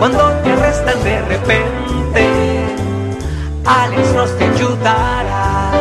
cuando 0.00 0.32
te 0.42 0.50
arrestan 0.50 1.04
de 1.04 1.20
repente, 1.26 2.26
Alex 3.66 4.08
Cross 4.08 4.38
te 4.38 4.44
ayudará. 4.44 5.72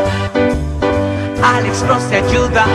Alex 1.41 1.83
Cross 1.83 2.09
te 2.09 2.17
ayudará. 2.17 2.69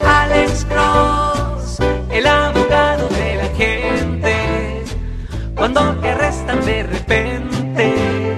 Alex 0.00 0.66
Cross, 0.66 1.78
el 2.10 2.26
abogado 2.26 3.08
de 3.08 3.36
la 3.36 3.48
gente. 3.56 4.84
Cuando 5.56 5.94
te 6.02 6.10
arrestan 6.10 6.62
de 6.66 6.82
repente, 6.82 8.36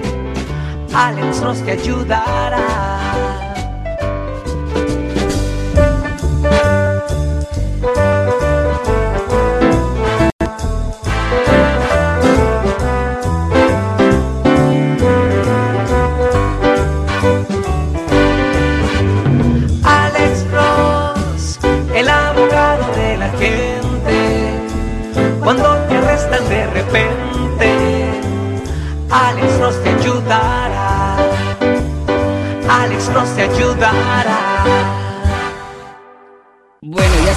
Alex 0.93 1.41
Cross 1.41 1.61
te 1.65 1.71
ayudará. 1.71 3.02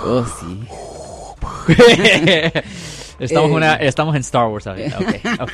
Oh, 0.05 0.23
sí. 0.39 0.59
estamos, 3.19 3.51
Eh. 3.51 3.53
una- 3.53 3.75
estamos 3.75 4.15
en 4.15 4.21
Star 4.21 4.47
Wars 4.47 4.67
ahorita. 4.67 4.97
ok, 4.99 5.15
ok. 5.41 5.51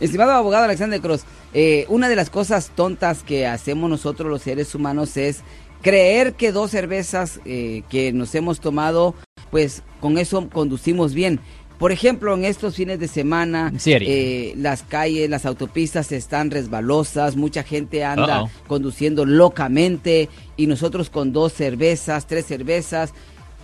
Estimado 0.00 0.32
abogado 0.32 0.64
Alexander 0.64 1.00
Cross, 1.00 1.24
eh, 1.54 1.84
una 1.88 2.08
de 2.08 2.16
las 2.16 2.30
cosas 2.30 2.70
tontas 2.74 3.22
que 3.22 3.46
hacemos 3.46 3.88
nosotros 3.90 4.30
los 4.30 4.42
seres 4.42 4.74
humanos 4.74 5.16
es 5.16 5.40
creer 5.82 6.34
que 6.34 6.52
dos 6.52 6.70
cervezas 6.70 7.40
eh, 7.44 7.82
que 7.88 8.12
nos 8.12 8.34
hemos 8.34 8.60
tomado, 8.60 9.14
pues 9.50 9.82
con 10.00 10.18
eso 10.18 10.48
conducimos 10.50 11.14
bien. 11.14 11.40
Por 11.78 11.92
ejemplo, 11.92 12.34
en 12.34 12.44
estos 12.44 12.74
fines 12.74 12.98
de 12.98 13.06
semana, 13.06 13.72
eh, 13.86 14.52
las 14.56 14.82
calles, 14.82 15.30
las 15.30 15.46
autopistas 15.46 16.10
están 16.10 16.50
resbalosas, 16.50 17.36
mucha 17.36 17.62
gente 17.62 18.02
anda 18.02 18.50
conduciendo 18.66 19.24
locamente 19.24 20.28
y 20.56 20.66
nosotros 20.66 21.08
con 21.08 21.32
dos 21.32 21.52
cervezas, 21.52 22.26
tres 22.26 22.46
cervezas, 22.46 23.14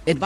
es 0.06 0.17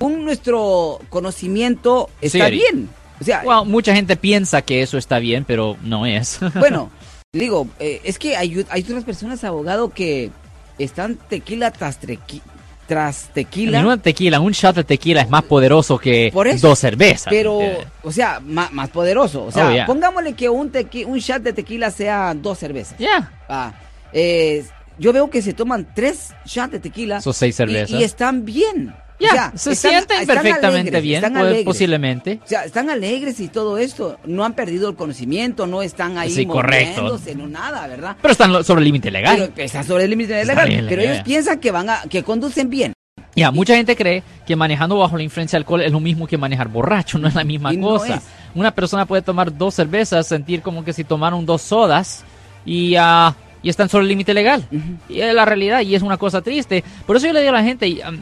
un 0.00 0.24
nuestro 0.24 1.00
conocimiento 1.10 2.10
está 2.20 2.38
Serio. 2.44 2.62
bien. 2.72 2.88
O 3.20 3.24
sea, 3.24 3.42
Well, 3.44 3.66
mucha 3.66 3.94
gente 3.94 4.16
piensa 4.16 4.62
que 4.62 4.82
eso 4.82 4.96
está 4.98 5.18
bien, 5.18 5.44
pero 5.44 5.76
no 5.82 6.06
es. 6.06 6.38
bueno, 6.54 6.90
digo, 7.32 7.66
eh, 7.80 8.00
es 8.04 8.18
que 8.18 8.36
hay, 8.36 8.64
hay 8.70 8.82
otras 8.82 9.04
personas, 9.04 9.42
abogado, 9.44 9.90
que 9.90 10.30
están 10.78 11.16
tequila 11.28 11.72
tras, 11.72 12.00
trequi- 12.00 12.42
tras 12.86 13.30
tequila. 13.34 13.80
Una 13.80 13.96
tequila, 14.00 14.38
un 14.40 14.52
shot 14.52 14.76
de 14.76 14.84
tequila 14.84 15.22
es 15.22 15.28
más 15.28 15.42
poderoso 15.42 15.98
que 15.98 16.30
Por 16.32 16.46
eso. 16.46 16.68
dos 16.68 16.78
cervezas. 16.78 17.26
Pero, 17.28 17.60
Eh, 17.60 17.84
o 18.04 18.12
sea, 18.12 18.40
ma- 18.40 18.68
más 18.72 18.88
poderoso. 18.90 19.44
O 19.44 19.50
sea, 19.52 19.68
Oh, 19.68 19.72
yeah. 19.72 19.84
pongámosle 19.86 20.34
que 20.34 20.48
un, 20.48 20.70
tequi- 20.72 21.04
un 21.04 21.18
shot 21.18 21.42
de 21.42 21.52
tequila 21.52 21.90
sea 21.90 22.32
dos 22.34 22.58
cervezas. 22.58 22.96
Ya. 22.98 23.32
Ah, 23.48 23.72
eh, 24.12 24.64
yo 24.98 25.12
veo 25.12 25.28
que 25.28 25.42
se 25.42 25.52
toman 25.52 25.88
tres 25.94 26.32
shots 26.46 26.70
de 26.72 26.78
tequila. 26.78 27.20
Son 27.20 27.34
seis 27.34 27.54
y- 27.54 27.56
cervezas. 27.56 28.00
Y, 28.00 28.04
están 28.04 28.44
bien. 28.44 28.94
Ya, 29.20 29.28
O 29.28 29.32
sea, 29.32 29.52
se 29.56 29.72
están- 29.72 29.90
sienten 29.90 30.20
están 30.20 30.36
perfectamente 30.36 30.78
alegres, 30.80 31.02
bien, 31.02 31.24
están 31.24 31.40
pues, 31.42 31.64
posiblemente. 31.64 32.40
O 32.44 32.46
sea, 32.46 32.64
están 32.64 32.88
alegres 32.88 33.40
y 33.40 33.48
todo 33.48 33.76
esto. 33.78 34.18
No 34.24 34.44
han 34.44 34.52
perdido 34.54 34.88
el 34.88 34.94
conocimiento, 34.96 35.66
no 35.66 35.82
están 35.82 36.18
ahí 36.18 36.30
Sí, 36.30 36.46
correcto. 36.46 37.18
no 37.36 37.48
nada, 37.48 37.86
¿verdad? 37.88 38.16
Pero 38.22 38.32
están 38.32 38.62
sobre 38.64 38.80
el 38.80 38.84
límite 38.84 39.10
legal. 39.10 39.50
Pero 39.54 39.66
está 39.66 39.82
sobre 39.82 40.04
el 40.04 40.10
límite 40.10 40.44
legal. 40.44 40.68
bien, 40.68 40.86
Pero 40.88 41.02
ellos 41.02 41.18
piensan 41.24 41.58
que 41.58 41.70
van 41.72 41.90
a, 41.90 42.02
que 42.08 42.22
conducen 42.22 42.70
bien. 42.70 42.92
Ya, 43.34 43.50
mucha 43.50 43.74
gente 43.76 43.94
cree 43.96 44.22
que 44.46 44.56
manejando 44.56 44.98
bajo 44.98 45.16
la 45.16 45.22
influencia 45.22 45.56
de 45.56 45.62
alcohol 45.62 45.82
es 45.82 45.92
lo 45.92 46.00
mismo 46.00 46.26
que 46.26 46.36
manejar 46.38 46.68
borracho, 46.68 47.18
no 47.18 47.28
es 47.28 47.34
la 47.34 47.44
misma 47.44 47.72
Y 47.72 47.76
no 47.76 47.88
cosa. 47.88 48.16
es. 48.16 48.22
Una 48.54 48.72
persona 48.74 49.06
puede 49.06 49.22
tomar 49.22 49.56
dos 49.56 49.74
cervezas, 49.74 50.26
sentir 50.26 50.62
como 50.62 50.84
que 50.84 50.92
si 50.92 51.04
tomaron 51.04 51.44
dos 51.46 51.62
sodas 51.62 52.24
y, 52.64 52.94
ah, 52.98 53.34
y 53.62 53.68
están 53.68 53.88
sobre 53.88 54.02
el 54.02 54.08
límite 54.08 54.34
legal. 54.34 54.66
Y 55.08 55.20
es 55.20 55.34
la 55.34 55.44
realidad 55.44 55.80
y 55.82 55.94
es 55.94 56.02
una 56.02 56.16
cosa 56.16 56.40
triste. 56.42 56.82
Por 57.06 57.16
eso 57.16 57.26
yo 57.26 57.32
le 57.32 57.40
digo 57.40 57.52
a 57.52 57.58
la 57.58 57.64
gente, 57.64 58.00
um, 58.08 58.18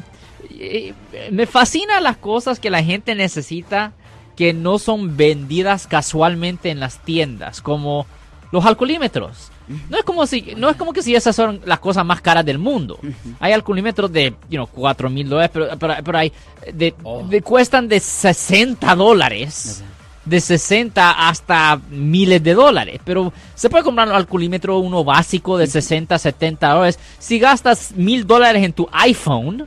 y- 0.63 0.95
me 1.31 1.47
fascina 1.47 2.01
las 2.01 2.17
cosas 2.17 2.59
que 2.61 2.71
la 2.71 2.83
gente 2.83 3.15
necesita 3.15 3.93
que 4.37 4.53
no 4.53 4.79
son 4.79 5.17
vendidas 5.17 5.87
casualmente 5.87 6.71
en 6.71 6.81
las 6.81 6.99
tiendas, 7.05 7.61
como 7.63 8.07
los 8.53 8.65
alcoholímetros. 8.67 9.51
No 9.91 9.97
es 9.99 10.05
como 10.05 10.27
si, 10.27 10.55
no 10.57 10.69
es 10.71 10.77
como 10.77 10.93
que 10.93 11.03
si 11.03 11.15
esas 11.17 11.35
son 11.35 11.61
las 11.65 11.81
cosas 11.81 12.05
más 12.05 12.21
caras 12.21 12.45
del 12.45 12.59
mundo. 12.59 12.99
Hay 13.41 13.53
alcoholímetros 13.53 14.13
de, 14.13 14.31
you 14.49 14.57
know, 14.59 14.69
4 14.69 15.11
mil 15.11 15.29
dólares, 15.29 15.51
pero, 15.53 15.69
pero, 15.79 15.95
pero 16.05 16.19
hay, 16.19 16.33
de, 16.73 16.95
de- 17.29 17.43
cuestan 17.43 17.89
de 17.89 17.99
60 17.99 18.95
dólares. 18.95 19.83
De 20.25 20.41
60 20.41 21.29
hasta 21.29 21.81
miles 21.89 22.43
de 22.43 22.55
dólares. 22.55 23.01
Pero 23.05 23.33
se 23.55 23.71
puede 23.71 23.85
comprar 23.85 24.09
un 24.09 24.15
alcoholímetro 24.15 24.79
uno 24.79 25.03
básico 25.05 25.57
de 25.57 25.67
60, 25.69 26.19
70 26.19 26.69
dólares. 26.69 26.99
Si 27.19 27.39
gastas 27.39 27.93
mil 27.97 28.27
dólares 28.27 28.63
en 28.65 28.73
tu 28.73 28.89
iPhone, 28.93 29.67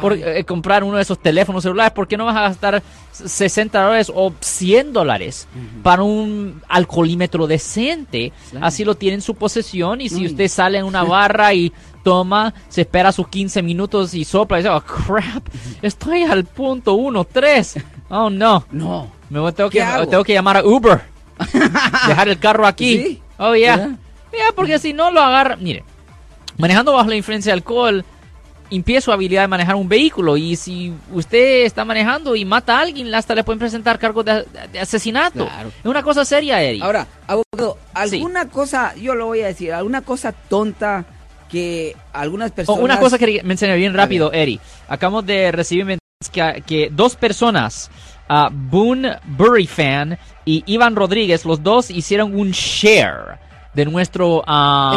por 0.00 0.14
eh, 0.14 0.44
comprar 0.44 0.82
uno 0.84 0.96
de 0.96 1.02
esos 1.02 1.18
teléfonos 1.18 1.62
celulares, 1.62 1.92
¿por 1.92 2.08
qué 2.08 2.16
no 2.16 2.24
vas 2.24 2.36
a 2.36 2.40
gastar 2.42 2.82
60 3.12 3.80
dólares 3.82 4.10
o 4.14 4.32
100 4.40 4.92
dólares 4.92 5.46
para 5.82 6.02
un 6.02 6.62
alcoholímetro 6.68 7.46
decente? 7.46 8.32
Claro. 8.50 8.66
Así 8.66 8.84
lo 8.84 8.94
tiene 8.94 9.16
en 9.16 9.20
su 9.22 9.34
posesión 9.34 10.00
y 10.00 10.08
si 10.08 10.26
usted 10.26 10.48
sale 10.48 10.78
en 10.78 10.84
una 10.84 11.02
barra 11.04 11.52
y 11.54 11.72
toma, 12.02 12.52
se 12.68 12.80
espera 12.80 13.12
sus 13.12 13.28
15 13.28 13.62
minutos 13.62 14.14
y 14.14 14.24
sopla 14.24 14.58
y 14.58 14.62
dice, 14.62 14.70
oh 14.74 14.80
crap, 14.82 15.46
estoy 15.82 16.22
al 16.24 16.44
punto 16.44 16.94
1, 16.94 17.24
3. 17.24 17.76
Oh 18.14 18.28
no, 18.28 18.66
No. 18.72 19.10
me 19.30 19.40
voy- 19.40 19.52
tengo 19.54 19.70
¿Qué 19.70 19.78
que, 19.78 19.82
hago? 19.84 20.06
tengo 20.06 20.22
que 20.22 20.34
llamar 20.34 20.58
a 20.58 20.64
Uber. 20.64 21.00
Dejar 22.06 22.28
el 22.28 22.38
carro 22.38 22.66
aquí. 22.66 22.98
Sí. 22.98 23.22
Oh, 23.38 23.54
ya. 23.54 23.76
¿Verdad? 23.76 23.96
Ya, 24.32 24.52
porque 24.54 24.78
si 24.78 24.92
no 24.92 25.10
lo 25.10 25.20
agarra. 25.22 25.56
Mire, 25.56 25.82
manejando 26.58 26.92
bajo 26.92 27.08
la 27.08 27.16
influencia 27.16 27.50
de 27.52 27.54
alcohol, 27.54 28.04
impide 28.72 29.00
su 29.00 29.12
habilidad 29.12 29.42
de 29.42 29.48
manejar 29.48 29.74
un 29.76 29.88
vehículo. 29.88 30.36
Y 30.36 30.56
si 30.56 30.92
usted 31.12 31.64
está 31.64 31.84
manejando 31.84 32.34
y 32.36 32.44
mata 32.44 32.78
a 32.78 32.82
alguien, 32.82 33.14
hasta 33.14 33.34
le 33.34 33.44
pueden 33.44 33.58
presentar 33.58 33.98
cargos 33.98 34.24
de, 34.24 34.44
de 34.72 34.80
asesinato. 34.80 35.46
Claro. 35.46 35.68
Es 35.68 35.84
una 35.86 36.02
cosa 36.02 36.24
seria, 36.24 36.62
Eric. 36.62 36.82
Ahora, 36.82 37.06
abogado, 37.26 37.78
alguna 37.94 38.48
cosa, 38.48 38.94
yo 38.96 39.14
lo 39.14 39.26
voy 39.26 39.40
a 39.42 39.46
decir, 39.46 39.72
alguna 39.72 40.02
cosa 40.02 40.32
tonta 40.32 41.04
que 41.50 41.94
algunas 42.12 42.50
Oh, 42.50 42.54
personas. 42.54 42.82
una 42.82 42.98
cosa 42.98 43.18
que 43.18 43.42
mencioné 43.44 43.76
bien 43.76 43.94
rápido, 43.94 44.32
Eri. 44.32 44.58
Acabamos 44.88 45.26
de 45.26 45.52
recibir 45.52 45.98
que, 46.32 46.62
que 46.66 46.88
dos 46.90 47.14
personas, 47.16 47.90
ah, 48.28 48.48
Boone 48.50 49.18
Burry 49.26 49.66
fan 49.66 50.18
y 50.46 50.62
Iván 50.66 50.96
Rodríguez, 50.96 51.44
los 51.44 51.62
dos 51.62 51.90
hicieron 51.90 52.34
un 52.34 52.52
share 52.52 53.38
de 53.74 53.86
nuestro 53.86 54.44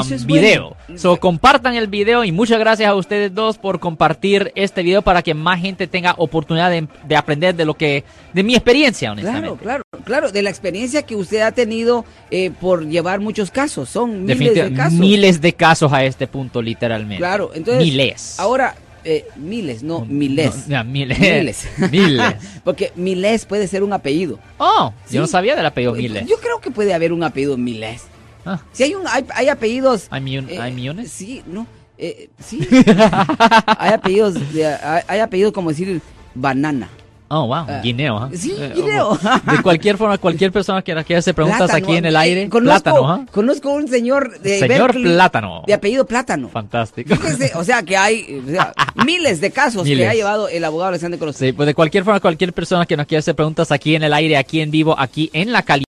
es 0.09 0.25
video. 0.25 0.75
bueno. 0.87 0.99
So, 0.99 1.17
compartan 1.17 1.75
el 1.75 1.87
video 1.87 2.23
y 2.23 2.31
muchas 2.31 2.59
gracias 2.59 2.89
a 2.89 2.95
ustedes 2.95 3.33
dos 3.33 3.57
por 3.57 3.79
compartir 3.79 4.51
este 4.55 4.83
video 4.83 5.01
para 5.01 5.21
que 5.21 5.33
más 5.33 5.61
gente 5.61 5.87
tenga 5.87 6.13
oportunidad 6.17 6.69
de, 6.69 6.87
de 7.07 7.15
aprender 7.15 7.55
de 7.55 7.65
lo 7.65 7.75
que, 7.75 8.03
de 8.33 8.43
mi 8.43 8.53
experiencia, 8.55 9.11
honestamente. 9.11 9.47
Claro, 9.61 9.83
claro, 9.91 10.03
claro, 10.03 10.31
de 10.31 10.41
la 10.41 10.49
experiencia 10.49 11.03
que 11.03 11.15
usted 11.15 11.41
ha 11.41 11.51
tenido 11.53 12.03
eh, 12.31 12.51
por 12.59 12.85
llevar 12.87 13.19
muchos 13.21 13.49
casos, 13.51 13.89
son 13.89 14.25
miles 14.25 14.53
de 14.55 14.73
casos. 14.73 14.99
miles 14.99 15.41
de 15.41 15.53
casos 15.53 15.93
a 15.93 16.03
este 16.03 16.27
punto, 16.27 16.61
literalmente. 16.61 17.17
Claro, 17.17 17.51
entonces. 17.53 17.83
Miles. 17.83 18.39
Ahora, 18.39 18.75
eh, 19.05 19.25
miles, 19.37 19.83
no, 19.83 20.03
miles. 20.03 20.67
No, 20.67 20.83
miles. 20.83 21.19
Miles. 21.19 21.67
Miles. 21.91 22.35
Porque 22.63 22.91
Miles 22.95 23.45
puede 23.45 23.67
ser 23.67 23.83
un 23.83 23.93
apellido. 23.93 24.39
Oh, 24.57 24.91
Sí. 25.05 25.15
yo 25.15 25.21
no 25.21 25.27
sabía 25.27 25.55
del 25.55 25.65
apellido 25.65 25.93
Miles. 25.93 26.25
Yo 26.27 26.37
creo 26.37 26.59
que 26.59 26.71
puede 26.71 26.93
haber 26.93 27.13
un 27.13 27.23
apellido 27.23 27.55
Miles. 27.55 28.03
Ah, 28.45 28.59
Si 28.71 28.83
hay 28.83 28.93
un, 28.95 29.07
hay, 29.07 29.25
hay 29.33 29.49
apellidos. 29.49 30.07
¿hay, 30.09 30.21
millon- 30.21 30.49
eh, 30.49 30.59
hay 30.59 30.71
millones? 30.71 31.11
Sí, 31.11 31.41
no. 31.47 31.65
eh, 31.97 32.29
sí. 32.39 32.59
hay 33.79 33.93
apellidos, 33.93 34.35
de- 34.53 34.65
hay, 34.67 35.01
hay 35.07 35.19
apellidos 35.19 35.53
como 35.53 35.69
decir 35.69 36.01
banana. 36.33 36.89
Oh, 37.27 37.47
wow, 37.47 37.65
Ah, 37.67 37.81
guineo. 37.83 38.17
¿ah? 38.19 38.29
sí, 38.35 38.53
Eh, 38.55 38.71
guineo. 38.75 39.17
De 39.17 39.61
cualquier 39.63 39.97
forma, 39.97 40.15
cualquier 40.19 40.51
persona 40.51 40.83
que 40.83 40.93
quiera 41.03 41.19
hacer 41.19 41.33
preguntas 41.33 41.57
Plátano. 41.71 41.83
aquí 41.85 41.97
en 41.97 42.05
el 42.05 42.13
Eh, 42.15 42.19
aire, 42.19 42.49
conozco, 42.49 42.83
plátano, 42.83 43.09
¿ah? 43.11 43.25
Conozco 43.31 43.71
un 43.71 43.87
señor 43.87 44.39
de 44.41 44.59
Señor 44.59 44.93
Berkeley 44.93 45.13
Plátano. 45.15 45.63
De 45.65 45.73
apellido 45.73 46.05
Plátano. 46.05 46.49
Fantástico. 46.49 47.15
Fíjese, 47.15 47.51
o 47.55 47.63
sea 47.63 47.81
que 47.81 47.97
hay 47.97 48.43
o 48.47 48.51
sea, 48.51 48.73
miles 49.05 49.41
de 49.41 49.49
casos 49.49 49.85
que 49.85 50.07
ha 50.07 50.13
llevado 50.13 50.47
el 50.49 50.63
abogado 50.63 50.89
Alexander 50.89 51.19
Cruz. 51.19 51.35
Sí, 51.35 51.51
pues 51.51 51.65
de 51.65 51.73
cualquier 51.73 52.03
forma, 52.03 52.19
cualquier 52.19 52.53
persona 52.53 52.85
que 52.85 52.95
nos 52.95 53.07
quiera 53.07 53.19
hacer 53.19 53.33
preguntas 53.35 53.71
aquí 53.71 53.95
en 53.95 54.03
el 54.03 54.13
aire, 54.13 54.37
aquí 54.37 54.61
en 54.61 54.69
vivo, 54.69 54.95
aquí 54.97 55.31
en 55.33 55.51
la 55.51 55.63
calle, 55.63 55.84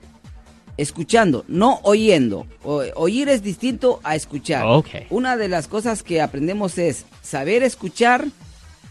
escuchando, 0.77 1.43
no 1.49 1.81
oyendo. 1.83 2.47
O- 2.63 2.83
oír 2.95 3.27
es 3.27 3.43
distinto 3.43 3.99
a 4.05 4.15
escuchar. 4.15 4.65
Ok. 4.65 4.87
Una 5.09 5.35
de 5.35 5.49
las 5.49 5.67
cosas 5.67 6.01
que 6.01 6.21
aprendemos 6.21 6.77
es 6.77 7.03
saber 7.21 7.61
escuchar 7.63 8.25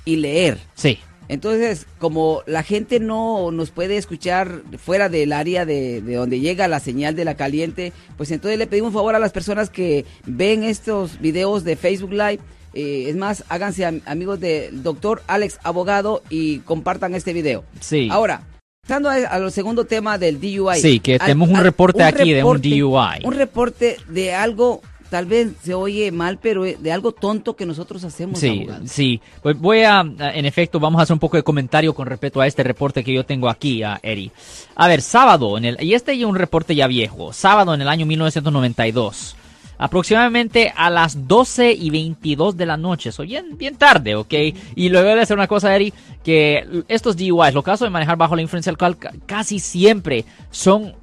y 0.05 0.17
leer. 0.17 0.59
Sí. 0.75 0.99
Entonces, 1.29 1.87
como 1.99 2.43
la 2.47 2.63
gente 2.63 3.01
no 3.01 3.51
nos 3.51 3.71
puede 3.71 3.97
escuchar 3.99 4.63
fuera 4.79 5.09
del 5.09 5.33
área 5.33 5.67
de, 5.67 6.01
de 6.01 6.15
donde 6.15 6.41
llega 6.41 6.69
la 6.69 6.81
señal 6.81 7.15
de 7.17 7.25
la 7.27 7.35
caliente, 7.37 7.93
pues 8.17 8.31
entonces 8.31 8.59
le 8.59 8.67
pedimos 8.67 8.93
favor 8.95 9.15
a 9.15 9.19
las 9.19 9.33
personas 9.33 9.69
que 9.71 10.05
ven 10.25 10.63
estos 10.65 11.21
videos 11.21 11.65
de 11.65 11.77
Facebook 11.77 12.13
Live. 12.13 12.41
eh, 12.75 13.07
es 13.09 13.17
más, 13.17 13.45
háganse 13.49 13.85
am- 13.87 14.03
amigos 14.07 14.41
del 14.41 14.83
doctor 14.83 15.23
Alex 15.27 15.59
Abogado 15.65 16.23
y 16.31 16.59
compartan 16.61 17.14
este 17.14 17.33
video. 17.33 17.64
Sí. 17.81 18.09
Ahora, 18.11 18.43
pasando 18.83 19.09
a- 19.09 19.14
al 19.14 19.50
segundo 19.52 19.85
tema 19.87 20.19
del 20.19 20.38
DUI. 20.41 20.81
Sí, 20.81 21.00
que 21.00 21.14
Al- 21.14 21.21
tenemos 21.21 21.49
un 21.49 21.57
al- 21.57 21.64
reporte 21.64 22.02
aquí 22.05 22.33
de 22.33 22.45
un 22.45 22.61
DUI. 22.61 23.25
Un 23.25 23.35
reporte 23.35 23.97
de 24.09 24.35
algo, 24.35 24.83
tal 25.11 25.27
vez 25.27 25.49
se 25.62 25.75
oye 25.75 26.11
mal, 26.12 26.38
pero 26.41 26.65
eh, 26.67 26.77
de 26.81 26.93
algo 26.93 27.12
tonto 27.12 27.57
que 27.57 27.65
nosotros 27.67 28.05
hacemos. 28.05 28.38
Sí, 28.38 28.61
abogado. 28.62 28.87
sí. 28.87 29.21
Pues 29.43 29.59
voy 29.59 29.81
a, 29.83 30.00
en 30.00 30.45
efecto, 30.47 30.79
vamos 30.81 30.99
a 31.00 31.03
hacer 31.05 31.15
un 31.15 31.21
poco 31.21 31.37
de 31.37 31.43
comentario 31.43 31.95
con 31.95 32.07
respecto 32.07 32.41
a 32.41 32.47
este 32.47 32.62
reporte 32.62 33.03
que 33.03 33.12
yo 33.12 33.25
tengo 33.25 33.49
aquí, 33.49 33.83
a 33.83 33.99
Eri. 34.03 34.31
A 34.77 34.87
ver, 34.88 35.00
sábado, 35.03 35.57
en 35.59 35.65
el, 35.65 35.83
y 35.83 35.95
este 35.95 36.17
ya 36.17 36.25
es 36.27 36.31
un 36.31 36.37
reporte 36.37 36.75
ya 36.75 36.87
viejo, 36.87 37.33
sábado 37.33 37.75
en 37.75 37.81
el 37.83 37.88
año 37.88 38.05
1992. 38.07 39.37
Aproximadamente 39.81 40.73
a 40.77 40.91
las 40.91 41.29
12 41.29 41.73
y 41.73 41.91
22 41.91 42.57
de 42.57 42.67
la 42.67 42.77
noche, 42.77 43.12
soy 43.12 43.29
bien, 43.29 43.57
bien 43.57 43.77
tarde, 43.77 44.17
¿ok? 44.17 44.35
Y 44.75 44.88
luego 44.88 45.07
de 45.15 45.21
hacer 45.21 45.37
una 45.37 45.47
cosa, 45.47 45.75
Eri, 45.75 45.93
que 46.25 46.83
estos 46.88 47.17
DUIs, 47.17 47.55
los 47.55 47.62
casos 47.62 47.87
de 47.87 47.91
manejar 47.91 48.17
bajo 48.17 48.35
la 48.35 48.43
influencia 48.43 48.71
alcohol, 48.71 48.97
ca- 48.99 49.12
casi 49.25 49.61
siempre 49.61 50.25
son 50.50 50.95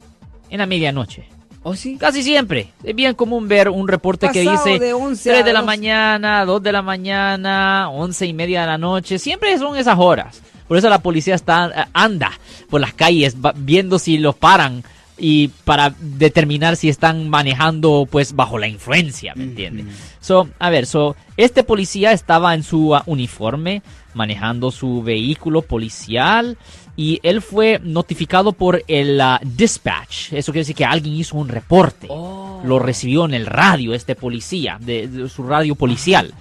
en 0.50 0.58
la 0.60 0.66
medianoche. 0.66 1.24
¿Oh, 1.68 1.76
sí? 1.76 1.98
Casi 1.98 2.22
siempre. 2.22 2.72
Es 2.84 2.96
bien 2.96 3.16
común 3.16 3.48
ver 3.48 3.70
un 3.70 3.88
reporte 3.88 4.30
que 4.30 4.42
dice 4.42 4.78
de 4.78 4.94
11 4.94 5.30
3 5.32 5.42
a 5.42 5.44
de 5.44 5.52
la 5.52 5.62
12. 5.62 5.66
mañana, 5.66 6.46
2 6.46 6.62
de 6.62 6.72
la 6.72 6.84
mañana, 6.84 7.90
11 7.90 8.28
y 8.28 8.34
media 8.34 8.62
de 8.62 8.68
la 8.68 8.78
noche. 8.78 9.18
Siempre 9.18 9.58
son 9.58 9.76
esas 9.76 9.98
horas. 9.98 10.44
Por 10.68 10.78
eso 10.78 10.90
la 10.90 11.00
policía 11.00 11.34
está 11.34 11.72
eh, 11.76 11.90
anda 11.92 12.34
por 12.70 12.82
las 12.82 12.94
calles 12.94 13.36
viendo 13.56 13.98
si 13.98 14.20
los 14.20 14.36
paran 14.36 14.84
y 15.18 15.48
para 15.64 15.96
determinar 16.00 16.76
si 16.76 16.88
están 16.88 17.30
manejando 17.30 18.08
pues 18.12 18.36
bajo 18.36 18.60
la 18.60 18.68
influencia, 18.68 19.34
¿me 19.36 19.46
entiendes? 19.46 19.88
So, 20.20 20.48
a 20.60 20.70
ver, 20.70 20.86
so 20.86 21.16
este 21.36 21.64
policía 21.64 22.12
estaba 22.12 22.54
en 22.54 22.62
su 22.62 22.94
ah, 22.94 23.02
uniforme 23.08 23.82
manejando 24.14 24.70
su 24.70 25.02
vehículo 25.02 25.64
policial 25.64 26.60
y 26.98 27.20
él 27.24 27.42
fue 27.42 27.80
notificado 27.84 28.54
por 28.54 28.84
el 28.88 29.20
ah, 29.20 29.40
dispatch. 29.44 30.34
Eso 30.34 30.52
quiere 30.52 30.62
decir 30.62 30.76
que 30.76 30.86
alguien 30.86 31.16
hizo 31.16 31.38
un 31.38 31.50
reporte. 31.50 32.08
Oh. 32.10 32.62
Lo 32.64 32.80
recibió 32.80 33.26
en 33.26 33.34
el 33.34 33.46
radio 33.46 33.94
este 33.94 34.16
policía, 34.16 34.78
de, 34.80 35.08
de 35.08 35.30
su 35.30 35.44
radio 35.44 35.76
policial, 35.76 36.34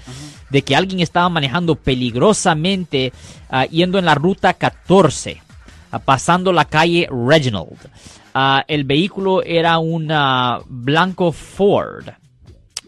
de 0.50 0.62
que 0.62 0.76
alguien 0.76 1.00
estaba 1.00 1.28
manejando 1.28 1.74
peligrosamente 1.74 3.12
ah, 3.50 3.66
yendo 3.66 3.98
en 3.98 4.04
la 4.04 4.14
ruta 4.14 4.54
14, 4.54 5.42
ah, 5.90 5.98
pasando 5.98 6.52
la 6.52 6.66
calle 6.66 7.08
Reginald. 7.10 7.78
El 8.66 8.82
vehículo 8.82 9.44
era 9.44 9.78
un 9.78 10.12
blanco 10.66 11.30
Ford. 11.30 12.08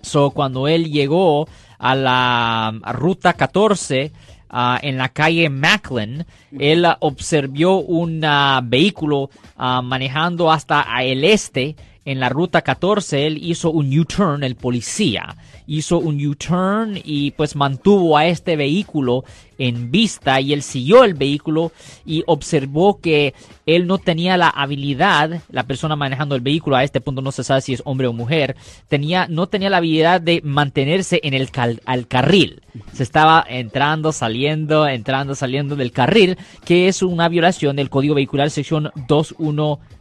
So, 0.02 0.30
cuando 0.30 0.66
él 0.66 0.90
llegó 0.90 1.48
a 1.78 1.94
la 1.94 2.66
a 2.68 2.92
ruta 2.92 3.34
14 3.34 4.12
ah, 4.58 4.78
en 4.80 4.96
la 4.96 5.10
calle 5.10 5.50
Macklin, 5.50 6.24
él 6.58 6.86
observó 7.00 7.80
un 7.80 8.24
ah, 8.24 8.62
vehículo 8.64 9.28
ah, 9.56 9.82
manejando 9.82 10.50
hasta 10.50 10.86
el 11.02 11.24
este 11.24 11.76
en 12.06 12.20
la 12.20 12.30
ruta 12.30 12.62
14. 12.62 13.26
Él 13.26 13.38
hizo 13.42 13.70
un 13.70 13.96
U-turn, 13.98 14.42
el 14.42 14.56
policía 14.56 15.36
hizo 15.66 15.98
un 15.98 16.24
U-turn 16.24 17.00
y 17.04 17.32
pues 17.32 17.56
mantuvo 17.56 18.16
a 18.16 18.26
este 18.26 18.56
vehículo 18.56 19.24
en 19.58 19.90
vista 19.90 20.40
y 20.40 20.52
él 20.52 20.62
siguió 20.62 21.02
el 21.02 21.14
vehículo 21.14 21.72
y 22.04 22.22
observó 22.26 23.00
que 23.00 23.34
él 23.64 23.86
no 23.86 23.98
tenía 23.98 24.36
la 24.36 24.50
habilidad, 24.50 25.40
la 25.50 25.64
persona 25.64 25.96
manejando 25.96 26.34
el 26.34 26.42
vehículo, 26.42 26.76
a 26.76 26.84
este 26.84 27.00
punto 27.00 27.22
no 27.22 27.32
se 27.32 27.42
sabe 27.42 27.62
si 27.62 27.72
es 27.72 27.82
hombre 27.84 28.06
o 28.06 28.12
mujer, 28.12 28.54
tenía, 28.88 29.26
no 29.28 29.48
tenía 29.48 29.70
la 29.70 29.78
habilidad 29.78 30.20
de 30.20 30.40
mantenerse 30.44 31.20
en 31.24 31.34
el 31.34 31.50
al 31.86 32.06
carril. 32.06 32.62
Se 32.92 33.02
estaba 33.02 33.44
entrando, 33.48 34.12
saliendo, 34.12 34.86
entrando, 34.86 35.34
saliendo 35.34 35.74
del 35.74 35.90
carril, 35.90 36.36
que 36.64 36.88
es 36.88 37.02
una 37.02 37.28
violación 37.28 37.76
del 37.76 37.88
Código 37.88 38.14
Vehicular 38.14 38.50
sección 38.50 38.92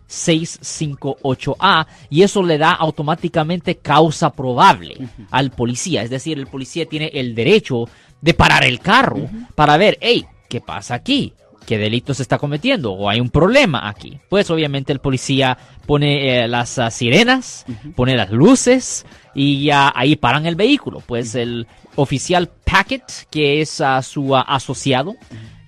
21658A 0.10 1.88
y 2.10 2.24
eso 2.24 2.44
le 2.44 2.58
da 2.58 2.72
automáticamente 2.72 3.78
causa 3.78 4.32
probable 4.32 4.98
al 5.32 5.52
policía. 5.52 6.04
Es 6.04 6.10
decir, 6.10 6.38
el 6.38 6.48
policía 6.48 6.86
tiene 6.86 7.12
el 7.14 7.36
derecho 7.36 7.90
de 8.22 8.34
parar 8.34 8.64
el 8.64 8.80
carro 8.80 9.30
para 9.56 9.78
ver, 9.78 9.98
hey, 10.02 10.26
¿qué 10.50 10.62
pasa 10.62 10.96
aquí? 10.96 11.34
¿Qué 11.66 11.78
delito 11.80 12.14
se 12.14 12.22
está 12.22 12.38
cometiendo? 12.38 12.94
¿O 12.94 13.10
hay 13.10 13.20
un 13.20 13.30
problema 13.30 13.90
aquí? 13.90 14.20
Pues 14.30 14.52
obviamente 14.52 14.94
el 14.94 15.00
policía 15.00 15.58
pone 15.88 16.44
eh, 16.44 16.48
las 16.48 16.78
ah, 16.78 16.92
sirenas, 16.92 17.66
pone 17.96 18.16
las 18.16 18.30
luces 18.30 19.06
y 19.34 19.64
ya 19.64 19.92
ahí 19.96 20.16
paran 20.16 20.46
el 20.46 20.56
vehículo. 20.56 21.02
Pues 21.06 21.34
el 21.34 21.66
oficial 21.96 22.50
Packet, 22.64 23.04
que 23.32 23.62
es 23.62 23.82
ah, 23.82 24.02
su 24.04 24.36
ah, 24.36 24.42
asociado, 24.42 25.16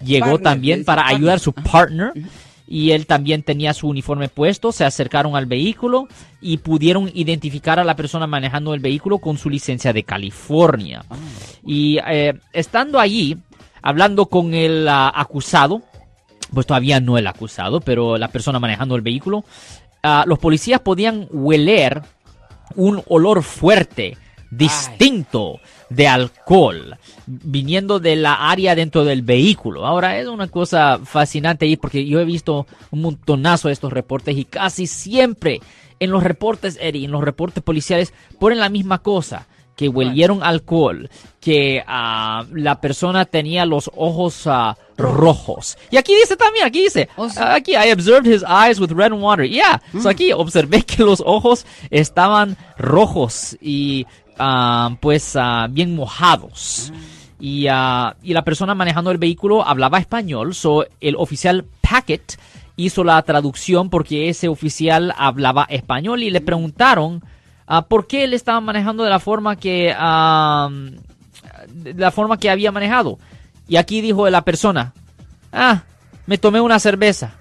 llegó 0.04 0.26
Partner, 0.26 0.44
también 0.44 0.86
para 0.86 1.02
partner. 1.02 1.18
ayudar 1.18 1.36
a 1.38 1.40
su 1.40 1.54
partner 1.54 2.14
y 2.68 2.92
él 2.92 3.08
también 3.08 3.44
tenía 3.44 3.74
su 3.74 3.88
uniforme 3.88 4.28
puesto, 4.28 4.72
se 4.72 4.84
acercaron 4.84 5.36
al 5.36 5.46
vehículo 5.46 6.08
y 6.42 6.58
pudieron 6.58 7.10
identificar 7.14 7.80
a 7.80 7.86
la 7.86 7.96
persona 7.96 8.28
manejando 8.28 8.74
el 8.74 8.82
vehículo 8.82 9.20
con 9.20 9.38
su 9.38 9.50
licencia 9.50 9.94
de 9.94 10.04
California. 10.04 11.06
Y 11.66 11.98
eh, 12.06 12.34
estando 12.52 13.00
allí, 13.00 13.38
hablando 13.82 14.26
con 14.26 14.54
el 14.54 14.88
ah, 14.90 15.12
acusado, 15.16 15.82
pues 16.54 16.68
todavía 16.68 17.00
no 17.00 17.18
el 17.18 17.28
acusado, 17.28 17.80
pero 17.80 18.18
la 18.18 18.28
persona 18.28 18.60
manejando 18.60 18.96
el 18.96 19.02
vehículo, 19.02 19.46
ah, 20.04 20.26
los 20.28 20.40
policías 20.40 20.82
podían 20.82 21.28
hueler 21.32 22.02
un 22.76 23.02
olor 23.08 23.44
fuerte, 23.44 24.18
distinto 24.52 25.60
de 25.90 26.08
alcohol, 26.08 26.98
viniendo 27.26 28.00
de 28.00 28.16
la 28.16 28.50
área 28.50 28.76
dentro 28.76 29.04
del 29.06 29.22
vehículo. 29.22 29.86
Ahora 29.86 30.20
es 30.20 30.28
una 30.28 30.48
cosa 30.48 31.00
fascinante 31.04 31.66
ahí 31.66 31.78
porque 31.78 32.06
yo 32.06 32.20
he 32.20 32.26
visto 32.26 32.68
un 32.92 33.02
montonazo 33.02 33.68
de 33.68 33.74
estos 33.74 33.94
reportes 33.94 34.38
y 34.38 34.46
casi 34.46 34.88
siempre 34.88 35.62
en 36.00 36.12
los 36.12 36.24
reportes, 36.24 36.78
Eddie, 36.82 37.06
en 37.06 37.12
los 37.12 37.24
reportes 37.24 37.64
policiales 37.64 38.14
ponen 38.40 38.60
la 38.60 38.70
misma 38.70 39.00
cosa 39.00 39.48
que 39.78 39.88
huelieron 39.88 40.44
alcohol, 40.44 41.10
que 41.40 41.84
ah, 41.88 42.44
la 42.52 42.82
persona 42.82 43.26
tenía 43.26 43.66
los 43.66 43.90
ojos 43.96 44.48
ah, 44.48 44.76
rojos. 44.98 45.78
Y 45.92 45.98
aquí 45.98 46.14
dice 46.16 46.36
también, 46.36 46.66
aquí 46.66 46.82
dice, 46.82 47.08
ah, 47.16 47.54
aquí, 47.54 47.74
I 47.74 47.92
observed 47.94 48.26
his 48.26 48.44
eyes 48.44 48.80
with 48.80 48.92
red 48.92 49.14
water. 49.14 49.46
Yeah, 49.46 49.80
so 50.02 50.10
aquí 50.10 50.34
observé 50.34 50.82
que 50.82 51.04
los 51.04 51.22
ojos 51.24 51.66
estaban 51.92 52.58
rojos 52.78 53.56
y 53.62 54.06
pues 55.00 55.38
bien 55.70 55.96
mojados. 55.96 56.92
Y, 57.40 57.68
y 57.68 58.34
la 58.34 58.44
persona 58.44 58.74
manejando 58.74 59.12
el 59.12 59.20
vehículo 59.20 59.64
hablaba 59.64 60.00
español, 60.00 60.56
so 60.56 60.86
el 61.00 61.16
oficial 61.16 61.66
Packet 61.82 62.40
hizo 62.78 63.04
la 63.04 63.22
traducción 63.22 63.92
porque 63.92 64.30
ese 64.30 64.48
oficial 64.48 65.14
hablaba 65.18 65.66
español 65.70 66.24
y 66.24 66.32
le 66.32 66.42
preguntaron 66.42 67.22
ah, 67.68 67.84
por 67.84 68.08
qué 68.08 68.24
él 68.24 68.34
estaba 68.34 68.60
manejando 68.62 69.04
de 69.04 69.10
la 69.10 69.20
forma 69.20 69.56
que 69.56 69.94
de 71.68 71.94
la 71.94 72.12
forma 72.12 72.38
que 72.40 72.50
había 72.50 72.72
manejado. 72.72 73.20
Y 73.68 73.76
aquí 73.76 74.02
dijo 74.02 74.30
la 74.30 74.42
persona, 74.44 74.94
ah, 75.52 75.84
me 76.26 76.38
tomé 76.38 76.62
una 76.62 76.80
cerveza. 76.80 77.34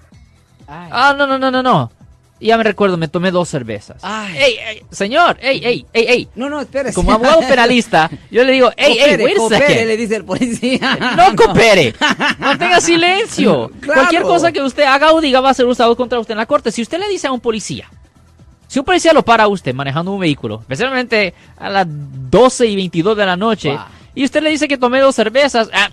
Ay. 0.67 0.89
Ah, 0.91 1.15
no, 1.17 1.25
no, 1.25 1.37
no, 1.37 1.49
no, 1.49 1.63
no. 1.63 1.91
Ya 2.39 2.55
me 2.55 2.63
recuerdo, 2.63 2.97
me 2.97 3.07
tomé 3.07 3.31
dos 3.31 3.49
cervezas. 3.49 3.97
Ay. 4.03 4.37
Ey, 4.37 4.55
ey, 4.67 4.81
señor, 4.91 5.37
ey, 5.41 5.59
ey, 5.63 5.85
ey, 5.91 6.05
ey. 6.07 6.27
No, 6.35 6.49
no, 6.49 6.61
espérese. 6.61 6.93
Como 6.93 7.11
abogado 7.11 7.39
penalista, 7.39 8.11
yo 8.29 8.43
le 8.43 8.51
digo, 8.51 8.69
ey, 8.77 8.93
ey, 8.93 8.99
Coopere, 8.99 9.23
wait 9.23 9.35
a 9.35 9.39
coopere, 9.39 9.67
second. 9.67 9.87
le 9.87 9.97
dice 9.97 10.15
el 10.17 10.25
policía. 10.25 10.97
No 11.17 11.35
coopere. 11.35 11.95
Mantenga 12.37 12.79
silencio. 12.79 13.71
Claro. 13.79 14.01
Cualquier 14.01 14.21
cosa 14.21 14.51
que 14.51 14.61
usted 14.61 14.83
haga 14.83 15.13
o 15.13 15.21
diga 15.21 15.41
va 15.41 15.49
a 15.49 15.53
ser 15.55 15.65
usado 15.65 15.95
contra 15.97 16.19
usted 16.19 16.33
en 16.33 16.37
la 16.37 16.45
corte. 16.45 16.71
Si 16.71 16.83
usted 16.83 16.99
le 16.99 17.09
dice 17.09 17.25
a 17.25 17.31
un 17.31 17.39
policía, 17.39 17.89
si 18.67 18.79
un 18.79 18.85
policía 18.85 19.13
lo 19.13 19.23
para 19.23 19.43
a 19.45 19.47
usted 19.47 19.73
manejando 19.73 20.11
un 20.11 20.19
vehículo, 20.19 20.59
especialmente 20.61 21.33
a 21.57 21.69
las 21.69 21.85
12 21.87 22.67
y 22.67 22.75
22 22.75 23.15
de 23.17 23.25
la 23.25 23.35
noche, 23.37 23.69
Wow. 23.71 23.79
y 24.15 24.23
usted 24.25 24.43
le 24.43 24.49
dice 24.49 24.67
que 24.67 24.77
tomé 24.77 24.99
dos 24.99 25.15
cervezas, 25.15 25.69
ah, 25.73 25.89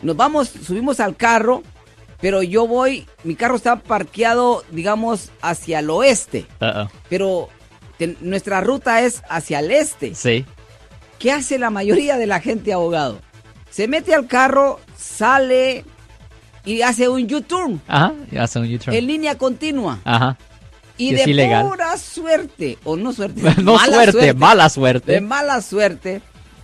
Nos 0.00 0.16
vamos, 0.16 0.48
subimos 0.48 0.98
al 1.00 1.14
carro 1.16 1.62
pero 2.22 2.42
yo 2.42 2.66
voy, 2.66 3.06
mi 3.24 3.34
carro 3.34 3.56
está 3.56 3.76
parqueado, 3.76 4.64
digamos, 4.70 5.30
hacia 5.42 5.80
el 5.80 5.90
oeste, 5.90 6.46
Uh-oh. 6.62 6.88
pero 7.10 7.48
te- 7.98 8.16
nuestra 8.22 8.62
ruta 8.62 9.02
es 9.02 9.22
hacia 9.28 9.58
el 9.58 9.70
este. 9.70 10.14
Sí. 10.14 10.46
¿Qué 11.18 11.30
hace 11.32 11.58
la 11.58 11.68
mayoría 11.70 12.16
de 12.16 12.26
la 12.26 12.40
gente, 12.40 12.72
abogado? 12.72 13.20
Se 13.70 13.86
mete 13.88 14.14
al 14.14 14.26
carro, 14.26 14.80
sale 14.96 15.84
y 16.64 16.82
hace 16.82 17.08
un 17.08 17.22
U-turn 17.32 17.80
Ajá. 17.88 18.12
Y 18.30 18.36
hace 18.38 18.58
un 18.60 18.72
U-turn. 18.72 18.94
en 18.96 19.06
línea 19.06 19.36
continua. 19.36 19.98
Ajá. 20.04 20.38
Y 20.98 21.12
de 21.14 21.24
pura 21.64 21.96
suerte, 21.96 22.78
o 22.84 22.96
no 22.96 23.12
suerte, 23.12 23.40
no 23.62 23.74
mala 23.74 23.92
suerte, 24.12 24.34
mala 24.34 24.68
suerte. 24.68 25.12
de 25.12 25.20
mala 25.20 25.60
suerte. 25.62 26.22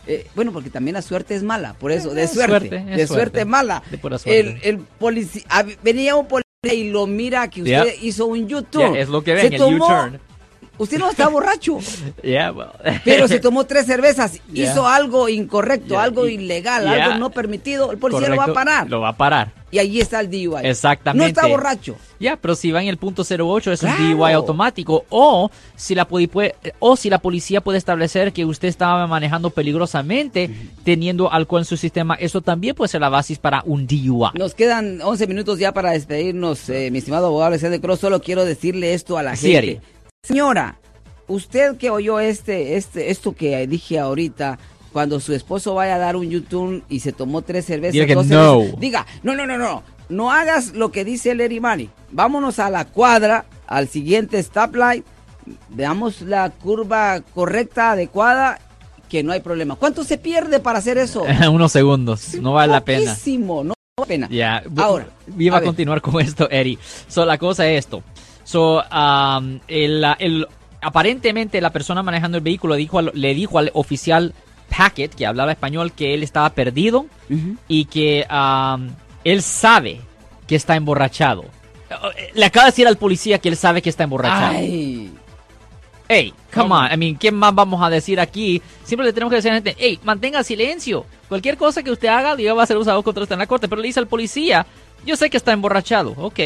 Eh, 0.09 0.27
bueno, 0.35 0.53
porque 0.53 0.71
también 0.71 0.95
la 0.95 1.03
suerte 1.03 1.35
es 1.35 1.43
mala, 1.43 1.75
por 1.75 1.93
eso, 1.93 2.13
de 2.15 2.25
Es 2.25 2.33
suerte, 2.33 2.69
suerte, 2.69 2.77
es 2.77 2.85
de 2.97 3.07
suerte, 3.07 3.07
suerte. 3.07 3.45
mala. 3.45 3.83
De 3.91 3.99
pura 3.99 4.19
suerte. 4.19 4.41
El, 4.41 4.59
el 4.63 4.79
policía, 4.79 5.43
venía 5.83 6.17
un 6.17 6.27
policía 6.27 6.45
y 6.75 6.91
lo 6.91 7.07
mira 7.07 7.49
que 7.49 7.61
usted 7.63 7.85
Yeah. 7.85 7.95
hizo 8.03 8.27
un 8.27 8.49
Ya, 8.49 8.57
U-turn. 8.59 8.97
es 8.97 9.09
lo 9.09 9.23
que 9.23 9.37
Se 9.37 9.43
ven, 9.45 9.53
el 9.55 9.61
tomó- 9.61 9.85
U-turn. 9.87 10.21
Usted 10.79 10.99
no 10.99 11.11
está 11.11 11.29
borracho, 11.29 11.79
Yeah, 12.23 12.53
well. 12.53 12.69
pero 13.05 13.29
se 13.29 13.41
tomó 13.41 13.65
tres 13.65 13.87
cervezas, 13.87 14.41
Yeah. 14.53 14.71
hizo 14.73 14.87
algo 14.87 15.29
incorrecto, 15.29 15.89
Yeah, 15.95 16.03
algo 16.03 16.27
ilegal, 16.27 16.87
algo 16.87 17.19
no 17.19 17.31
permitido, 17.31 17.91
el 17.93 17.99
policía 17.99 18.29
lo 18.29 18.37
va 18.37 18.45
a 18.45 18.53
parar. 18.53 18.89
Lo 18.89 19.01
va 19.01 19.09
a 19.11 19.17
parar. 19.17 19.53
Y 19.71 19.79
allí 19.81 20.01
está 20.01 20.21
el 20.21 20.31
DUI. 20.31 20.61
Exactamente. 20.63 21.23
No 21.23 21.29
está 21.29 21.47
borracho. 21.47 21.97
Ya, 22.19 22.37
pero 22.37 22.55
si 22.55 22.71
va 22.73 22.81
en 22.81 22.89
el 22.89 22.97
punto 22.97 23.23
08 23.23 23.73
es 23.73 23.83
un. 23.83 23.91
DUI 24.17 24.33
automático 24.33 25.05
o 25.11 25.51
si 25.77 25.95
la 25.95 26.09
o 26.79 26.97
si 26.97 27.11
la 27.11 27.19
policía 27.19 27.61
puede 27.61 27.77
establecer 27.77 28.33
que 28.33 28.47
usted 28.47 28.69
estaba 28.69 29.07
manejando 29.07 29.51
peligrosamente 29.51 30.51
teniendo 30.85 31.31
alcohol 31.31 31.61
en 31.61 31.65
su 31.67 31.77
sistema, 31.77 32.15
eso 32.15 32.41
también 32.41 32.75
puede 32.75 32.89
ser 32.89 33.03
la 33.03 33.11
base 33.11 33.37
para 33.37 33.63
un 33.67 33.87
DUI. 33.87 34.31
Nos 34.39 34.55
quedan 34.55 35.03
11 35.03 35.27
minutos 35.27 35.59
ya 35.59 35.73
para 35.73 35.91
despedirnos, 35.91 36.69
eh, 36.71 36.91
mi 36.91 36.99
estimado 36.99 37.27
abogado 37.27 37.49
Alexander 37.49 37.79
Cross. 37.81 38.01
Solo 38.01 38.23
quiero 38.23 38.47
decirle 38.47 38.95
esto 38.95 39.19
a 39.19 39.23
la 39.23 39.37
Sí, 39.37 39.53
gente. 39.53 39.59
Ari. 39.59 39.81
Señora, 40.23 40.79
usted 41.27 41.77
que 41.77 41.91
oyó 41.91 42.21
este, 42.21 42.77
este, 42.77 43.11
esto 43.11 43.33
que 43.35 43.67
dije 43.67 43.99
ahorita, 43.99 44.59
cuando 44.93 45.21
su 45.21 45.33
esposo 45.33 45.75
vaya 45.75 45.95
a 45.95 45.99
dar 45.99 46.17
un 46.17 46.29
YouTube 46.29 46.83
y 46.89 47.01
se 47.01 47.13
tomó 47.13 47.43
tres 47.43 47.67
cervezas, 47.67 47.93
Diga 47.95 48.15
dos 48.15 48.27
no. 48.27 48.55
cervezas, 48.61 48.81
diga, 48.81 49.07
no, 49.23 49.35
no, 49.35 49.47
no, 49.47 49.57
no, 49.59 49.83
no 50.09 50.31
hagas 50.33 50.73
lo 50.75 50.91
que 50.91 51.05
dice 51.05 51.31
el 51.31 51.41
Erimani. 51.41 51.89
Vámonos 52.11 52.59
a 52.59 52.69
la 52.69 52.85
cuadra, 52.85 53.47
al 53.67 53.89
siguiente 53.89 54.43
stoplight, 54.43 55.05
veamos 55.71 56.21
la 56.23 56.51
curva 56.51 57.21
correcta, 57.35 57.93
adecuada, 57.93 58.59
que 59.09 59.23
no 59.23 59.33
hay 59.33 59.41
problema. 59.41 59.77
¿Cuánto 59.77 60.05
se 60.05 60.19
pierde 60.19 60.59
para 60.61 60.81
hacer 60.81 60.99
eso? 60.99 61.25
Unos 61.51 61.73
segundos, 61.73 62.35
no 62.35 62.53
vale 62.55 62.73
la 62.73 62.85
pena. 62.85 63.17
No 63.25 63.55
vale 63.57 63.75
la 63.99 64.05
pena. 64.07 64.29
Ya, 64.31 64.63
bu- 64.65 64.83
Ahora, 64.83 65.09
iba 65.39 65.57
a 65.57 65.61
a, 65.61 65.63
continuar 65.63 66.03
con 66.03 66.21
esto, 66.21 66.51
Eri. 66.51 66.79
So, 67.07 67.25
la 67.25 67.39
cosa 67.39 67.67
es 67.69 67.79
esto. 67.79 68.03
So, 68.49 68.83
um, 68.83 69.61
el, 69.69 70.03
el- 70.19 70.47
aparentemente 70.81 71.61
la 71.61 71.69
persona 71.71 72.03
manejando 72.03 72.39
el 72.39 72.43
vehículo 72.43 72.77
dijo 72.77 72.99
al- 72.99 73.11
le 73.15 73.35
dijo 73.35 73.59
al 73.59 73.71
oficial 73.75 74.33
Packet, 74.75 75.15
que 75.15 75.27
hablaba 75.27 75.53
español, 75.53 75.93
que 75.93 76.15
él 76.15 76.23
estaba 76.23 76.49
perdido 76.51 77.01
Ujú. 77.29 77.57
y 77.69 77.85
que 77.85 78.27
um, 78.31 78.89
él 79.25 79.43
sabe 79.43 80.01
que 80.47 80.57
está 80.57 80.77
emborrachado. 80.77 81.45
Le 82.35 82.45
acaba 82.47 82.65
de 82.67 82.71
decir 82.73 82.87
al 82.89 82.97
policía 82.97 83.39
que 83.39 83.51
él 83.51 83.57
sabe 83.57 83.83
que 83.83 83.91
está 83.91 84.05
emborrachado. 84.05 84.57
Ay, 84.57 85.13
Hey, 86.11 86.33
come 86.55 86.69
¿Cómo? 86.71 86.75
on. 86.77 86.91
I 86.91 86.97
mean, 86.97 87.17
¿qué 87.19 87.31
más 87.31 87.55
vamos 87.55 87.83
a 87.83 87.91
decir 87.91 88.19
aquí? 88.19 88.63
Siempre 88.83 89.07
le 89.07 89.13
tenemos 89.13 89.31
que 89.31 89.37
decir 89.37 89.51
a 89.51 89.55
la 89.57 89.61
gente, 89.61 89.77
hey, 89.79 89.99
mantenga 90.05 90.43
silencio. 90.43 91.05
Cualquier 91.29 91.59
cosa 91.59 91.83
que 91.83 91.91
usted 91.91 92.09
haga, 92.09 92.35
diga, 92.35 92.55
va 92.55 92.63
a 92.63 92.67
ser 92.67 92.79
usado 92.79 93.03
contra 93.03 93.25
usted 93.25 93.35
en 93.35 93.41
la 93.41 93.47
corte. 93.47 93.69
Pero 93.69 93.83
le 93.83 93.89
dice 93.89 94.01
al 94.01 94.07
policía, 94.07 94.65
yo 95.05 95.17
sé 95.17 95.29
que 95.29 95.37
está 95.37 95.53
emborrachado. 95.53 96.15
Ok. 96.17 96.41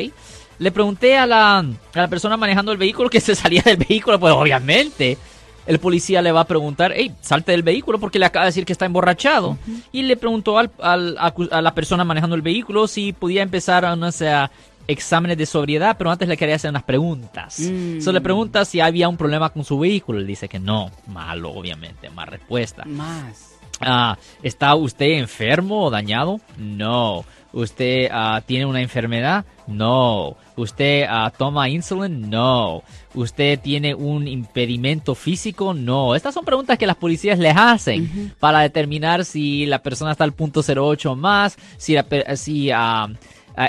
Le 0.63 0.71
pregunté 0.73 1.17
a 1.17 1.27
la, 1.27 1.59
a 1.59 1.65
la 1.95 2.09
persona 2.09 2.37
manejando 2.37 2.73
el 2.73 2.79
vehículo 2.79 3.11
que 3.11 3.21
se 3.21 3.35
salía 3.35 3.63
del 3.63 3.77
vehículo. 3.79 4.19
Pues 4.21 4.33
obviamente, 4.33 5.19
el 5.67 5.79
policía 5.79 6.23
le 6.23 6.33
va 6.33 6.41
a 6.41 6.47
preguntar, 6.47 6.93
hey, 6.95 7.13
salte 7.21 7.53
del 7.53 7.63
vehículo 7.63 7.99
porque 7.99 8.19
le 8.19 8.27
acaba 8.27 8.45
de 8.45 8.51
decir 8.51 8.65
que 8.65 8.73
está 8.73 8.87
emborrachado. 8.87 9.59
Y 9.93 10.03
le 10.03 10.17
preguntó 10.17 10.59
al, 10.59 10.71
al- 10.81 11.17
acu- 11.19 11.49
a, 11.53 11.61
la 11.63 11.75
persona 11.75 12.05
manejando 12.05 12.37
el 12.37 12.43
vehículo 12.43 12.87
si 12.87 13.13
podía 13.13 13.43
empezar 13.43 13.85
a, 13.85 13.97
no 13.97 14.11
sé, 14.13 14.29
a 14.31 14.51
exámenes 14.89 15.39
de 15.39 15.47
sobriedad, 15.47 15.97
pero 15.97 16.11
antes 16.11 16.29
le 16.29 16.37
quería 16.37 16.57
hacer 16.57 16.71
unas 16.71 16.83
preguntas. 16.83 17.59
Mm. 17.61 18.01
So, 18.01 18.13
le 18.13 18.21
pregunta 18.21 18.65
si 18.65 18.81
había 18.81 19.09
un 19.09 19.17
problema 19.17 19.51
con 19.51 19.65
su 19.65 19.79
vehículo. 19.79 20.19
Él 20.19 20.27
dice 20.27 20.49
que 20.49 20.59
no. 20.59 20.91
Malo, 21.07 21.51
obviamente. 21.53 22.11
Más 22.11 22.29
respuesta. 22.29 22.85
más. 22.85 23.51
Ah, 23.81 24.17
¿Está 24.45 24.75
usted 24.77 25.07
enfermo 25.19 25.85
o 25.85 25.91
dañado? 25.91 26.41
No. 26.57 27.25
¿Usted 27.53 28.09
ah, 28.11 28.43
tiene 28.45 28.67
una 28.67 28.81
enfermedad? 28.81 29.45
No. 29.67 30.37
¿Usted 30.57 31.05
ah, 31.09 31.33
toma 31.37 31.69
insulin? 31.69 32.31
No. 32.31 32.83
¿Usted 33.15 33.61
tiene 33.61 33.95
un 33.95 34.27
impedimento 34.27 35.15
físico? 35.15 35.75
No. 35.75 36.15
Estas 36.15 36.35
son 36.35 36.45
preguntas 36.45 36.79
que 36.79 36.87
las 36.87 36.97
policías 36.97 37.39
les 37.39 37.57
hacen 37.57 38.35
para 38.41 38.61
determinar 38.61 39.25
si 39.25 39.67
la 39.67 39.83
persona 39.83 40.13
está 40.13 40.25
al 40.25 40.33
punto 40.33 40.63
08 40.67 41.15
más, 41.15 41.57
si, 41.77 41.95
la 41.95 42.07
si 42.37 42.71
ah, 42.71 43.09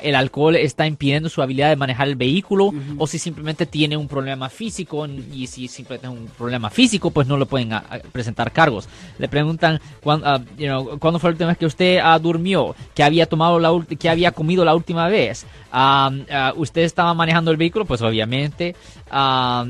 el 0.01 0.15
alcohol 0.15 0.55
está 0.55 0.87
impidiendo 0.87 1.29
su 1.29 1.41
habilidad 1.41 1.69
de 1.69 1.75
manejar 1.75 2.07
el 2.07 2.15
vehículo 2.15 2.73
o 2.97 3.07
si 3.07 3.19
simplemente 3.19 3.65
tiene 3.65 3.97
un 3.97 4.07
problema 4.07 4.49
físico 4.49 5.05
y 5.07 5.47
si 5.47 5.67
simplemente 5.67 6.07
es 6.07 6.13
un 6.13 6.27
problema 6.27 6.69
físico 6.69 7.11
pues 7.11 7.27
no 7.27 7.37
le 7.37 7.45
pueden 7.45 7.73
ah, 7.73 7.83
ah, 7.89 7.99
presentar 8.11 8.51
cargos. 8.51 8.87
Le 9.17 9.27
preguntan 9.27 9.79
cuándo, 10.01 10.27
ah, 10.27 10.41
you 10.57 10.67
know, 10.67 10.99
¿cuándo 10.99 11.19
fue 11.19 11.29
la 11.29 11.33
última 11.33 11.49
vez 11.49 11.57
que 11.57 11.65
usted 11.65 11.99
ah, 12.03 12.17
durmió, 12.19 12.75
que 12.93 13.03
había 13.03 13.25
tomado 13.25 13.59
la 13.59 13.71
que 13.97 14.09
había 14.09 14.31
comido 14.31 14.65
la 14.65 14.75
última 14.75 15.07
vez. 15.07 15.45
Ah, 15.71 16.11
ah, 16.31 16.53
usted 16.55 16.81
estaba 16.81 17.13
manejando 17.13 17.51
el 17.51 17.57
vehículo, 17.57 17.85
pues 17.85 18.01
obviamente. 18.01 18.75
Ah, 19.09 19.65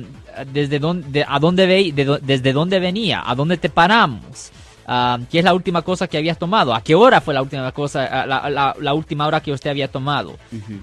desde 0.51 0.79
dónde, 0.79 1.25
a 1.27 1.39
dónde 1.39 1.67
ve, 1.67 1.91
de 1.93 2.19
desde 2.21 2.53
dónde 2.53 2.79
venía, 2.79 3.23
a 3.25 3.35
dónde 3.35 3.57
te 3.57 3.69
paramos. 3.69 4.51
Ah, 4.85 5.17
¿Qué 5.31 5.39
es 5.39 5.45
la 5.45 5.53
última 5.53 5.81
cosa 5.81 6.07
que 6.07 6.17
habías 6.17 6.37
tomado? 6.37 6.73
¿A 6.73 6.81
qué 6.81 6.93
hora 6.95 7.21
fue 7.21 7.33
la 7.33 7.41
última 7.41 7.71
cosa, 7.71 8.25
la, 8.25 8.49
la- 8.49 8.75
la 8.79 8.93
última 8.93 9.25
hora 9.27 9.39
que 9.41 9.51
usted 9.51 9.69
había 9.69 9.87
tomado? 9.87 10.35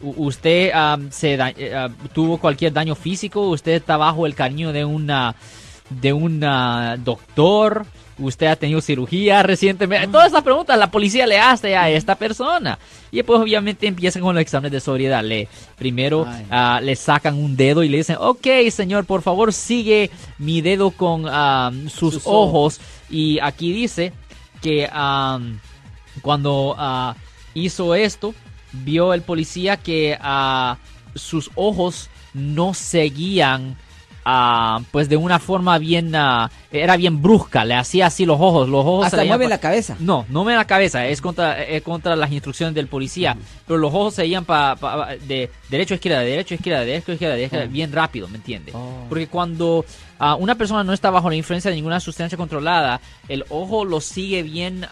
¿Usted 0.03 0.71
ah, 0.75 0.97
se 1.11 1.37
da- 1.37 1.53
ah, 1.77 1.89
tuvo 2.15 2.39
cualquier 2.39 2.73
daño 2.73 2.95
físico? 2.95 3.49
¿Usted 3.49 3.73
está 3.73 3.97
bajo 3.97 4.27
el 4.27 4.35
cariño 4.35 4.73
de 4.73 4.85
una 4.85 5.35
de 5.91 6.13
un 6.13 6.41
doctor? 7.05 7.87
¿Usted 8.19 8.47
ha 8.49 8.57
tenido 8.57 8.83
cirugía 8.83 9.43
recientemente? 9.43 10.07
Todas 10.09 10.29
esas 10.29 10.43
preguntas 10.43 10.79
la 10.79 10.91
policía 10.91 11.27
le 11.27 11.39
hace 11.39 11.75
a 11.75 11.89
esta 11.89 12.17
persona. 12.17 12.79
Y 13.11 13.17
después 13.17 13.41
obviamente 13.41 13.87
empiezan 13.87 14.23
con 14.23 14.35
los 14.35 14.43
exámenes 14.43 14.73
de 14.73 14.81
sobriedad. 14.81 15.25
Le, 15.25 15.49
primero 15.77 16.27
ah, 16.51 16.81
le 16.83 16.97
sacan 16.97 17.37
un 17.37 17.57
dedo 17.57 17.83
y 17.83 17.89
le 17.89 17.99
dicen, 17.99 18.17
ok 18.21 18.47
señor, 18.71 19.07
por 19.07 19.23
favor 19.23 19.53
sigue 19.53 20.11
mi 20.39 20.61
dedo 20.61 20.91
con 20.91 21.25
ah, 21.29 21.73
sus, 21.89 22.15
Sus 22.15 22.23
ojos. 22.27 22.81
Y 23.09 23.39
aquí 23.41 23.73
dice 23.73 24.13
que 24.61 24.87
cuando 26.21 26.75
ah, 26.77 27.17
hizo 27.55 27.95
esto, 27.95 28.35
vio 28.73 29.15
el 29.15 29.23
policía 29.23 29.79
que 29.79 30.19
sus 31.15 31.51
ojos 31.55 32.11
no 32.35 32.75
seguían 32.75 33.77
pues 34.93 35.09
de 35.09 35.17
una 35.17 35.39
forma 35.39 35.79
bien 35.79 36.15
era 36.71 36.97
bien 36.97 37.21
brusca 37.23 37.65
le 37.65 37.75
hacía 37.75 38.07
así 38.07 38.25
los 38.27 38.39
ojos 38.41 38.69
los 38.69 38.81
ojos 38.85 39.01
se 39.05 39.07
Hasta 39.07 39.25
iban 39.25 39.39
mueve 39.39 39.49
la 39.49 39.59
cabeza. 39.59 39.97
no, 39.99 40.27
no 40.29 40.45
me 40.45 40.55
la 40.55 40.67
cabeza, 40.67 41.07
es 41.07 41.21
contra, 41.21 41.63
es 41.63 41.83
contra 41.83 42.15
las 42.17 42.31
instrucciones 42.31 42.75
del 42.75 42.87
policía. 42.87 43.37
Pero 43.67 43.79
los 43.79 43.93
ojos 43.93 44.15
se 44.15 44.27
iban 44.27 44.45
pa, 44.45 44.77
pa- 44.77 45.15
de 45.17 45.51
derecho 45.69 45.95
a 45.95 45.97
izquierda, 45.97 46.21
derecho 46.21 46.55
a 46.55 46.57
izquierda, 46.57 46.81
derecho 46.85 47.11
a 47.11 47.15
izquierda, 47.15 47.35
derecho 47.35 47.57
a 47.57 47.59
izquierda, 47.59 47.73
bien 47.73 47.93
rápido, 47.93 48.29
¿me 48.29 48.37
entiende? 48.37 48.73
Oh. 48.75 49.07
Porque 49.09 49.27
cuando 49.27 49.85
ah, 50.19 50.35
una 50.37 50.55
persona 50.55 50.85
no 50.85 50.93
está 50.93 51.11
bajo 51.11 51.29
la 51.31 51.37
influencia 51.37 51.71
de 51.71 51.77
ninguna 51.77 51.99
sustancia 52.01 52.37
controlada, 52.39 53.01
el 53.29 53.45
ojo 53.49 53.85
lo 53.85 54.01
sigue 54.01 54.43
bien 54.43 54.87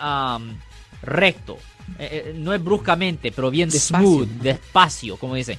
recto. 1.02 1.58
Eh, 1.98 2.08
eh, 2.28 2.34
no 2.36 2.52
es 2.52 2.62
bruscamente, 2.62 3.32
pero 3.32 3.50
bien 3.50 3.70
Despacio. 3.70 4.06
smooth, 4.06 4.28
despacio, 4.42 5.16
como 5.16 5.34
dicen. 5.34 5.58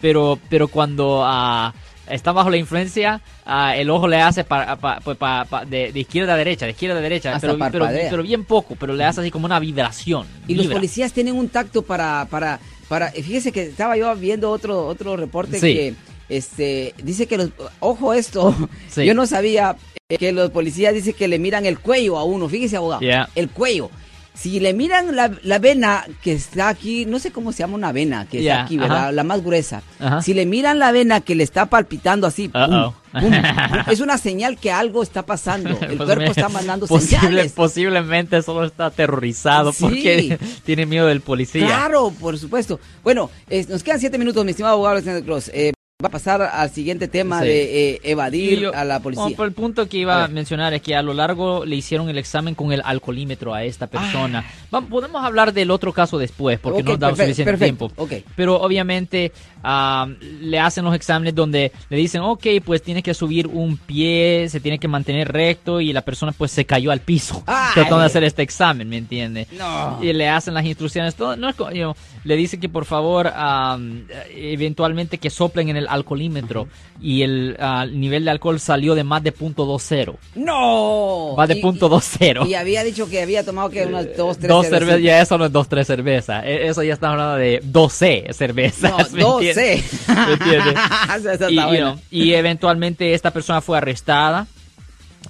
Pero, 0.00 0.38
pero 0.48 0.68
cuando 0.68 1.22
ah, 1.24 1.72
está 2.08 2.32
bajo 2.32 2.50
la 2.50 2.56
influencia, 2.56 3.20
ah, 3.46 3.76
el 3.76 3.90
ojo 3.90 4.06
le 4.08 4.20
hace 4.20 4.44
pa- 4.44 4.76
pa- 4.76 5.00
pa- 5.44 5.64
de, 5.64 5.92
de 5.92 6.00
izquierda 6.00 6.34
a 6.34 6.36
derecha, 6.36 6.66
de 6.66 6.72
izquierda 6.72 6.98
a 6.98 7.00
derecha, 7.00 7.38
pero, 7.40 7.54
pero, 7.54 7.58
parpadea. 7.58 8.10
pero 8.10 8.22
bien 8.22 8.44
poco, 8.44 8.76
pero 8.76 8.94
le 8.94 9.04
hace 9.04 9.20
así 9.20 9.30
como 9.30 9.46
una 9.46 9.58
vibración. 9.58 10.26
Y 10.46 10.54
los 10.54 10.66
vibra. 10.66 10.76
policías 10.78 11.12
tienen 11.12 11.36
un 11.36 11.48
tacto 11.48 11.82
para, 11.82 12.26
para, 12.30 12.60
para, 12.88 13.10
fíjese 13.10 13.52
que 13.52 13.62
estaba 13.62 13.96
yo 13.96 14.14
viendo 14.16 14.50
otro, 14.50 14.86
otro 14.86 15.16
reporte 15.16 15.58
Sí. 15.58 15.72
que, 15.74 15.94
este, 16.28 16.94
dice 17.02 17.26
que 17.26 17.36
los, 17.38 17.50
ojo 17.80 18.14
esto, 18.14 18.54
Sí. 18.88 19.04
yo 19.04 19.14
no 19.14 19.26
sabía 19.26 19.76
que 20.18 20.32
los 20.32 20.50
policías 20.50 20.92
dice 20.94 21.12
que 21.14 21.28
le 21.28 21.38
miran 21.38 21.64
el 21.66 21.78
cuello 21.78 22.18
a 22.18 22.24
uno, 22.24 22.48
fíjese 22.48 22.76
abogado, 22.76 23.00
Yeah. 23.00 23.28
el 23.34 23.48
cuello. 23.48 23.90
Si 24.34 24.58
le 24.60 24.74
miran 24.74 25.14
la, 25.14 25.30
la 25.42 25.58
vena 25.60 26.04
que 26.22 26.32
está 26.32 26.68
aquí, 26.68 27.06
no 27.06 27.18
sé 27.20 27.30
cómo 27.30 27.52
se 27.52 27.60
llama 27.60 27.76
una 27.76 27.92
vena 27.92 28.26
que 28.28 28.40
está 28.40 28.64
aquí, 28.64 28.76
¿verdad? 28.76 29.12
La 29.14 29.22
más 29.24 29.42
gruesa. 29.44 29.82
Si 30.22 30.34
le 30.34 30.44
miran 30.44 30.78
la 30.80 30.90
vena 30.92 31.20
que 31.20 31.34
le 31.36 31.44
está 31.44 31.66
palpitando 31.66 32.26
así, 32.26 32.48
pum, 32.48 32.92
pum, 33.12 33.32
es 33.90 34.00
una 34.00 34.18
señal 34.18 34.58
que 34.58 34.72
algo 34.72 35.02
está 35.04 35.24
pasando. 35.24 35.70
El 35.70 35.96
Pues 35.96 35.98
cuerpo 36.06 36.30
está 36.32 36.48
mandando 36.48 36.86
posible- 36.86 37.20
señales. 37.20 37.52
Posiblemente 37.52 38.42
solo 38.42 38.66
está 38.66 38.86
aterrorizado 38.86 39.72
Sí. 39.72 39.84
porque 39.84 40.38
tiene 40.64 40.84
miedo 40.86 41.06
del 41.06 41.20
policía. 41.20 41.66
Claro, 41.66 42.12
por 42.18 42.36
supuesto. 42.38 42.80
Bueno, 43.04 43.30
eh, 43.48 43.64
nos 43.68 43.82
quedan 43.84 44.00
siete 44.00 44.18
minutos, 44.18 44.44
mi 44.44 44.50
estimado 44.50 44.74
abogado 44.74 44.94
Alexander 44.96 45.22
Cross. 45.22 45.50
Eh, 45.54 45.72
va 46.04 46.08
a 46.08 46.10
pasar 46.12 46.42
al 46.42 46.70
siguiente 46.70 47.08
tema 47.08 47.40
Sí. 47.40 47.46
de 47.48 47.90
eh, 47.94 48.00
evadir 48.04 48.60
yo- 48.60 48.74
a 48.74 48.84
la 48.84 49.00
policía. 49.00 49.22
Bueno, 49.22 49.36
pero 49.38 49.46
el 49.48 49.54
punto 49.54 49.88
que 49.88 49.96
A 49.96 50.00
iba 50.00 50.16
a, 50.16 50.26
ver. 50.26 50.30
mencionar 50.34 50.74
es 50.74 50.82
que 50.82 50.94
a 50.94 51.02
lo 51.02 51.14
largo 51.14 51.64
le 51.64 51.76
hicieron 51.76 52.08
el 52.10 52.18
examen 52.18 52.54
con 52.54 52.72
el 52.72 52.82
alcoholímetro 52.84 53.54
a 53.54 53.64
esta 53.64 53.86
persona. 53.86 54.44
Ah. 54.46 54.66
Va- 54.74 54.80
podemos 54.82 55.24
hablar 55.24 55.52
del 55.52 55.70
otro 55.70 55.92
caso 55.92 56.18
después 56.18 56.58
porque 56.58 56.80
Ok, 56.82 56.86
no 56.86 56.90
nos 56.92 57.00
da 57.00 57.10
suficiente 57.10 57.44
perfecto, 57.44 57.88
tiempo. 57.88 58.02
ok. 58.02 58.12
Pero 58.36 58.60
obviamente 58.60 59.32
ah, 59.62 60.06
le 60.42 60.58
hacen 60.58 60.84
los 60.84 60.94
exámenes 60.94 61.34
donde 61.34 61.72
le 61.88 61.96
dicen, 61.96 62.20
ok, 62.20 62.46
pues 62.64 62.82
tiene 62.82 63.02
que 63.02 63.14
subir 63.14 63.46
un 63.46 63.78
pie, 63.78 64.46
se 64.50 64.60
tiene 64.60 64.78
que 64.78 64.88
mantener 64.88 65.32
recto 65.32 65.80
y 65.80 65.92
la 65.94 66.02
persona 66.02 66.32
pues 66.32 66.50
se 66.50 66.66
cayó 66.66 66.90
al 66.90 67.00
piso 67.00 67.42
Ay. 67.46 67.70
tratando 67.74 68.00
de 68.00 68.06
hacer 68.06 68.24
este 68.24 68.42
examen, 68.42 68.88
¿me 68.88 68.98
entiende? 68.98 69.46
No. 69.52 69.98
Y 70.02 70.12
le 70.12 70.28
hacen 70.28 70.52
las 70.54 70.66
instrucciones, 70.66 71.14
todo, 71.14 71.36
no 71.36 71.48
es 71.48 71.54
co- 71.54 71.70
you 71.70 71.76
know, 71.82 71.94
le 72.24 72.36
dicen 72.36 72.60
que 72.60 72.68
por 72.68 72.84
favor 72.84 73.28
am, 73.34 74.06
eventualmente 74.34 75.18
que 75.18 75.30
soplen 75.30 75.68
en 75.70 75.76
el 75.76 75.86
alcoholímetro 75.94 76.68
y 77.00 77.22
el 77.22 77.56
ah, 77.58 77.86
nivel 77.90 78.24
de 78.24 78.30
alcohol 78.30 78.60
salió 78.60 78.94
de 78.94 79.04
más 79.04 79.22
de 79.22 79.32
punto 79.32 79.66
.20. 79.66 80.14
¡No! 80.36 81.34
Va 81.38 81.46
de 81.46 81.56
Y- 81.58 81.60
punto 81.62 81.88
.20. 81.90 82.46
Y 82.48 82.54
había 82.54 82.84
dicho 82.84 83.08
que 83.08 83.22
había 83.22 83.44
tomado 83.44 83.70
que 83.70 83.84
unas 83.86 84.16
dos, 84.16 84.38
tres 84.38 84.48
Dos 84.48 84.66
cervezas, 84.66 85.00
ya 85.02 85.20
eso 85.20 85.38
no 85.38 85.46
es 85.46 85.52
dos, 85.52 85.68
tres 85.68 85.86
cervezas. 85.86 86.44
E- 86.44 86.66
Eso 86.68 86.82
ya 86.82 86.94
está 86.94 87.10
hablando 87.10 87.36
de 87.36 87.60
12 87.64 88.26
cervezas. 88.32 88.90
No, 88.90 89.16
¿me 89.16 89.22
dos, 89.22 89.42
entiendes? 89.42 89.84
sí. 89.84 90.12
¿Me 90.14 90.32
entiendes? 90.34 90.74
You 91.50 91.78
know, 91.78 92.00
y 92.10 92.32
eventualmente 92.34 93.14
esta 93.14 93.30
persona 93.32 93.60
fue 93.60 93.78
arrestada 93.78 94.46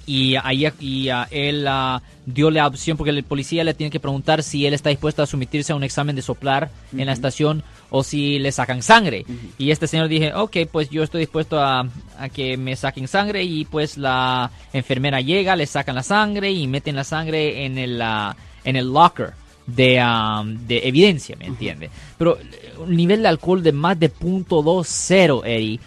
y 0.05 0.35
ahí 0.35 0.67
y, 0.79 1.09
ah, 1.09 1.27
él 1.31 1.67
ah, 1.67 2.01
dio 2.25 2.51
la 2.51 2.67
opción 2.67 2.97
porque 2.97 3.11
el 3.11 3.23
policía 3.23 3.63
le 3.63 3.73
tiene 3.73 3.91
que 3.91 3.99
preguntar 3.99 4.43
si 4.43 4.65
él 4.65 4.73
está 4.73 4.89
dispuesto 4.89 5.23
a 5.23 5.25
someterse 5.25 5.73
a 5.73 5.75
un 5.75 5.83
examen 5.83 6.15
de 6.15 6.21
soplar 6.21 6.69
en 6.95 7.05
la 7.05 7.13
estación 7.13 7.63
o 7.89 8.03
si 8.03 8.39
le 8.39 8.51
sacan 8.51 8.81
sangre. 8.81 9.25
Y 9.57 9.71
este 9.71 9.87
señor 9.87 10.07
dije, 10.07 10.33
ok, 10.33 10.57
pues 10.71 10.89
yo 10.89 11.03
estoy 11.03 11.21
dispuesto 11.21 11.59
a, 11.59 11.87
a 12.19 12.29
que 12.29 12.57
me 12.57 12.75
saquen 12.75 13.07
sangre 13.07 13.43
y 13.43 13.65
pues 13.65 13.97
la 13.97 14.51
enfermera 14.73 15.21
llega, 15.21 15.55
le 15.55 15.65
sacan 15.65 15.95
la 15.95 16.03
sangre 16.03 16.51
y 16.51 16.67
meten 16.67 16.95
la 16.95 17.03
sangre 17.03 17.65
en 17.65 17.77
el, 17.77 18.01
ah, 18.01 18.35
en 18.63 18.75
el 18.75 18.91
locker 18.91 19.33
de, 19.67 20.03
um, 20.03 20.67
de 20.67 20.87
evidencia, 20.87 21.35
¿me 21.37 21.45
entiende? 21.45 21.89
Pero 22.17 22.37
eh, 22.37 22.73
un 22.77 22.95
nivel 22.95 23.21
de 23.21 23.27
alcohol 23.27 23.63
de 23.63 23.71
más 23.71 23.99
de 23.99 24.09
punto 24.09 24.63
.20, 24.63 25.41
Eddie, 25.45 25.79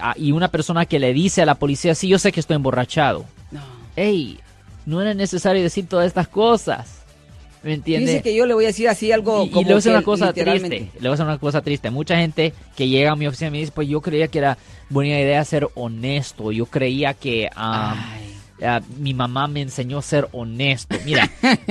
ah, 0.00 0.14
y 0.16 0.32
una 0.32 0.48
persona 0.48 0.86
que 0.86 0.98
le 0.98 1.12
dice 1.12 1.42
a 1.42 1.46
la 1.46 1.56
policía, 1.56 1.94
sí, 1.94 2.08
yo 2.08 2.18
sé 2.18 2.32
que 2.32 2.40
estoy 2.40 2.56
emborrachado. 2.56 3.24
No. 3.96 4.02
Ey, 4.02 4.38
no 4.86 5.00
era 5.00 5.14
necesario 5.14 5.62
decir 5.62 5.86
todas 5.88 6.06
estas 6.06 6.28
cosas. 6.28 7.00
¿Me 7.62 7.72
entiende? 7.74 8.10
Dice 8.12 8.22
que 8.22 8.34
yo 8.34 8.44
le 8.44 8.52
voy 8.52 8.64
a 8.64 8.68
decir 8.68 8.88
así 8.90 9.10
algo 9.10 9.42
y, 9.44 9.46
y 9.46 9.50
como 9.50 9.68
le 9.68 9.74
voy 9.74 9.80
a 9.80 9.82
que 9.82 9.88
una 9.90 10.02
cosa 10.02 10.32
triste. 10.34 10.68
Le 10.68 11.00
voy 11.00 11.08
a 11.08 11.10
decir 11.12 11.24
una 11.24 11.38
cosa 11.38 11.62
triste. 11.62 11.90
Mucha 11.90 12.16
gente 12.16 12.52
que 12.76 12.88
llega 12.88 13.12
a 13.12 13.16
mi 13.16 13.26
oficina 13.26 13.50
me 13.50 13.58
dice, 13.58 13.72
pues 13.72 13.88
yo 13.88 14.02
creía 14.02 14.28
que 14.28 14.38
era 14.38 14.58
buena 14.90 15.18
idea 15.18 15.42
ser 15.46 15.68
honesto. 15.74 16.52
Yo 16.52 16.66
creía 16.66 17.14
que 17.14 17.48
Ay. 17.56 18.36
ah, 18.62 18.80
mi 18.98 19.14
mamá 19.14 19.48
me 19.48 19.62
enseñó 19.62 19.98
a 19.98 20.02
ser 20.02 20.28
honesto. 20.32 20.94
Mira, 21.06 21.30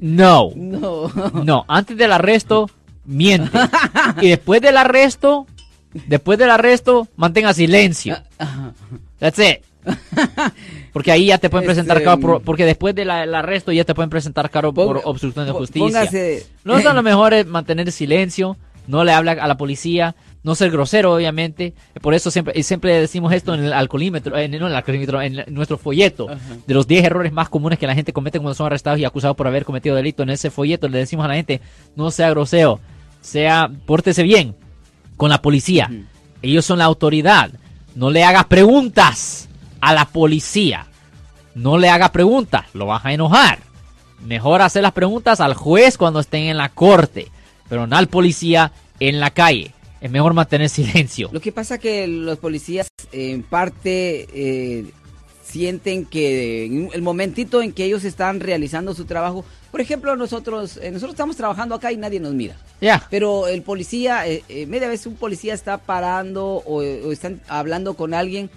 no. 0.00 0.50
no. 0.54 1.08
No, 1.42 1.64
antes 1.66 1.96
del 1.96 2.12
arresto, 2.12 2.70
miente. 3.04 3.58
Y 4.20 4.28
después 4.28 4.60
del 4.60 4.76
arresto, 4.76 5.48
después 6.06 6.38
del 6.38 6.50
arresto, 6.50 7.08
mantenga 7.16 7.52
silencio. 7.52 8.16
That's 9.18 9.40
it. 9.40 9.64
Porque 10.92 11.10
ahí 11.12 11.26
ya 11.26 11.38
te 11.38 11.48
pueden 11.50 11.66
presentar 11.66 11.96
Este, 11.96 12.04
cargo 12.04 12.20
por- 12.20 12.42
porque 12.42 12.64
después 12.64 12.94
del 12.94 13.10
el 13.10 13.34
arresto 13.34 13.72
ya 13.72 13.84
te 13.84 13.94
pueden 13.94 14.10
presentar 14.10 14.50
cargo 14.50 14.72
por 14.72 15.00
obstrucción 15.04 15.46
de 15.46 15.52
justicia. 15.52 15.86
póngase- 15.86 16.46
No 16.64 16.76
es 16.78 16.84
lo 16.84 17.02
mejor 17.02 17.34
es 17.34 17.46
mantener 17.46 17.90
silencio, 17.92 18.56
no 18.86 19.04
le 19.04 19.12
habla 19.12 19.32
a 19.32 19.46
la 19.46 19.56
policía, 19.56 20.14
no 20.42 20.54
ser 20.54 20.70
grosero, 20.70 21.14
obviamente. 21.14 21.72
Por 22.00 22.14
eso 22.14 22.30
siempre, 22.30 22.52
y 22.56 22.62
siempre 22.64 23.00
decimos 23.00 23.32
esto 23.32 23.54
en 23.54 23.64
el 23.64 23.72
alcoholímetro, 23.72 24.36
en, 24.36 24.50
no 24.50 24.56
en 24.58 24.64
el 24.66 24.74
alcoholímetro, 24.74 25.22
en 25.22 25.44
nuestro 25.48 25.78
folleto. 25.78 26.26
De 26.66 26.74
los 26.74 26.86
10 26.86 27.04
errores 27.04 27.32
más 27.32 27.48
comunes 27.48 27.78
que 27.78 27.86
la 27.86 27.94
gente 27.94 28.12
comete 28.12 28.38
cuando 28.40 28.54
son 28.54 28.66
arrestados 28.66 28.98
y 28.98 29.04
acusados 29.04 29.36
por 29.36 29.46
haber 29.46 29.64
cometido 29.64 29.94
delito. 29.96 30.22
En 30.24 30.30
ese 30.30 30.50
folleto 30.50 30.88
le 30.88 30.98
decimos 30.98 31.24
a 31.24 31.28
la 31.28 31.34
gente, 31.34 31.60
no 31.96 32.10
sea 32.10 32.28
grosero, 32.30 32.80
sea, 33.20 33.70
pórtese 33.86 34.24
bien 34.24 34.54
con 35.16 35.30
la 35.30 35.40
policía. 35.40 35.90
Ellos 36.42 36.64
son 36.64 36.78
la 36.80 36.84
autoridad. 36.86 37.50
No 37.94 38.10
le 38.10 38.24
hagas 38.24 38.46
preguntas 38.46 39.48
a 39.82 39.92
la 39.92 40.06
policía. 40.06 40.86
No 41.54 41.76
le 41.76 41.90
hagas 41.90 42.10
preguntas, 42.10 42.64
lo 42.72 42.86
vas 42.86 43.04
a 43.04 43.12
enojar. 43.12 43.58
Mejor 44.24 44.62
hacer 44.62 44.82
las 44.82 44.92
preguntas 44.92 45.40
al 45.40 45.54
juez 45.54 45.98
cuando 45.98 46.20
estén 46.20 46.44
en 46.44 46.56
la 46.56 46.70
corte, 46.70 47.26
pero 47.68 47.86
no 47.86 47.96
al 47.96 48.06
policía 48.06 48.72
en 49.00 49.20
la 49.20 49.30
calle. 49.30 49.74
Es 50.00 50.10
mejor 50.10 50.32
mantener 50.32 50.68
silencio. 50.70 51.28
Lo 51.32 51.40
que 51.40 51.52
pasa 51.52 51.78
que 51.78 52.06
los 52.06 52.38
policías 52.38 52.88
en 53.10 53.42
parte 53.42 54.28
eh, 54.32 54.86
sienten 55.44 56.06
que 56.06 56.64
en 56.64 56.90
el 56.92 57.02
momentito 57.02 57.60
en 57.60 57.72
que 57.72 57.84
ellos 57.84 58.04
están 58.04 58.38
realizando 58.38 58.94
su 58.94 59.04
trabajo, 59.04 59.44
por 59.72 59.80
ejemplo, 59.80 60.14
nosotros 60.14 60.76
eh, 60.76 60.92
nosotros 60.92 61.14
estamos 61.14 61.36
trabajando 61.36 61.74
acá 61.74 61.90
y 61.90 61.96
nadie 61.96 62.20
nos 62.20 62.34
mira. 62.34 62.56
Ya. 62.80 63.04
Pero 63.10 63.48
el 63.48 63.62
policía, 63.62 64.28
eh, 64.28 64.44
eh, 64.48 64.66
media 64.66 64.88
vez 64.88 65.06
un 65.06 65.16
policía 65.16 65.54
está 65.54 65.78
parando 65.78 66.44
o, 66.46 66.76
o 66.76 67.12
están 67.12 67.40
hablando 67.48 67.94
con 67.94 68.14
alguien, 68.14 68.48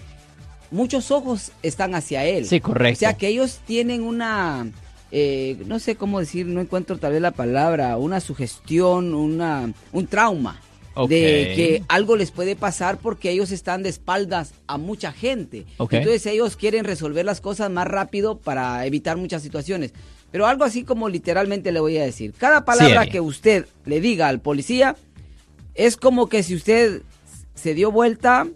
muchos 0.71 1.12
ojos 1.12 1.51
están 1.63 1.95
hacia 1.95 2.25
él. 2.25 2.45
Sí, 2.45 2.60
correcto. 2.60 2.97
O 2.97 2.99
sea 2.99 3.13
que 3.15 3.28
ellos 3.28 3.60
tienen 3.65 4.04
una, 4.04 4.67
eh, 5.12 5.58
no 5.65 5.80
sé 5.80 5.95
cómo 5.95 6.19
decir, 6.19 6.45
no 6.45 6.62
encuentro 6.62 6.97
tal 6.97 7.13
vez 7.13 7.21
la 7.21 7.32
palabra, 7.32 7.97
una 7.97 8.19
sugestión, 8.19 9.13
una, 9.13 9.71
un 9.91 10.08
trauma. 10.08 10.62
De 11.10 11.51
que 11.58 11.84
algo 11.89 12.15
les 12.15 12.32
puede 12.32 12.56
pasar 12.56 12.97
porque 12.97 13.30
ellos 13.30 13.51
están 13.51 13.84
de 13.84 13.89
espaldas 13.89 14.54
a 14.65 14.78
mucha 14.78 15.12
gente. 15.12 15.65
Ok. 15.75 15.91
Entonces 15.91 16.25
ellos 16.25 16.56
quieren 16.56 16.86
resolver 16.86 17.25
las 17.25 17.41
cosas 17.41 17.69
más 17.69 17.86
rápido 17.86 18.38
para 18.38 18.86
evitar 18.86 19.17
muchas 19.17 19.41
situaciones. 19.41 19.91
Pero 20.32 20.47
algo 20.47 20.63
así 20.63 20.84
como 20.84 21.10
literalmente 21.10 21.73
le 21.73 21.82
voy 21.82 21.97
a 21.97 22.06
decir. 22.06 22.34
Cada 22.38 22.63
palabra 22.63 23.08
que 23.08 23.19
usted 23.19 23.65
le 23.86 23.99
diga 23.99 24.30
al 24.30 24.39
policía 24.39 24.95
es 25.73 25.97
como 25.97 26.30
que 26.30 26.43
si 26.43 26.56
usted 26.56 27.01
se 27.56 27.73
dio 27.73 27.91
vuelta, 27.91 28.47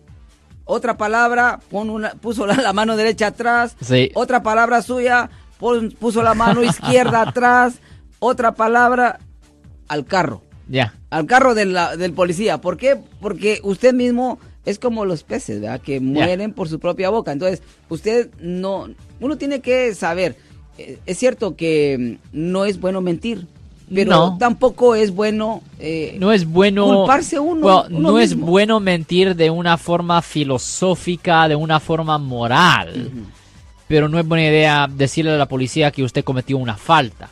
otra 0.72 0.98
palabra, 0.98 1.60
pon 1.72 1.90
una, 1.90 2.12
puso 2.12 2.46
la, 2.46 2.54
la 2.56 2.74
mano 2.74 2.96
derecha 2.96 3.28
atrás, 3.28 3.76
Sí. 3.82 4.12
otra 4.14 4.44
palabra 4.44 4.82
suya, 4.84 5.30
pon- 5.60 5.92
puso 6.00 6.22
la 6.22 6.36
mano 6.36 6.64
izquierda 6.64 7.22
atrás, 7.24 7.80
otra 8.20 8.54
palabra 8.54 9.20
al 9.88 10.06
carro, 10.06 10.44
Ya. 10.68 10.94
al 11.10 11.26
carro 11.26 11.56
de 11.56 11.66
la- 11.66 11.98
del 11.98 12.14
policía. 12.14 12.62
¿Por 12.62 12.78
qué? 12.78 12.98
Porque 13.20 13.60
usted 13.64 13.94
mismo 13.94 14.40
es 14.66 14.78
como 14.78 15.06
los 15.06 15.24
peces, 15.24 15.60
¿verdad? 15.62 15.82
Que 15.82 16.00
mueren 16.00 16.54
por 16.54 16.70
su 16.70 16.80
propia 16.80 17.10
boca. 17.10 17.32
Entonces, 17.32 17.64
usted 17.88 18.30
no, 18.40 18.90
uno 19.20 19.38
tiene 19.38 19.62
que 19.62 19.96
saber, 19.96 20.36
eh, 20.78 21.00
es 21.08 21.18
cierto 21.18 21.56
que 21.56 22.20
mm, 22.22 22.28
no 22.52 22.66
es 22.66 22.80
bueno 22.80 23.02
mentir, 23.02 23.48
pero 23.94 24.10
No. 24.12 24.38
tampoco 24.38 24.96
es 24.96 25.12
bueno... 25.12 25.62
eh, 25.80 26.16
No 26.20 26.32
es 26.32 26.46
bueno. 26.46 26.86
Culparse 26.86 27.40
uno- 27.40 27.66
Well, 27.66 27.94
uno 27.96 28.12
no 28.12 28.20
es 28.20 28.36
bueno 28.36 28.80
mentir 28.80 29.36
de 29.36 29.50
una 29.50 29.78
forma 29.78 30.22
filosófica, 30.22 31.48
de 31.48 31.56
una 31.56 31.80
forma 31.80 32.18
moral. 32.18 33.12
Pero 33.88 34.08
no 34.08 34.20
es 34.20 34.28
buena 34.28 34.46
idea 34.46 34.88
decirle 34.88 35.32
a 35.32 35.38
la 35.38 35.48
policía 35.48 35.92
que 35.92 36.04
usted 36.04 36.24
cometió 36.24 36.58
una 36.58 36.76
falta. 36.78 37.30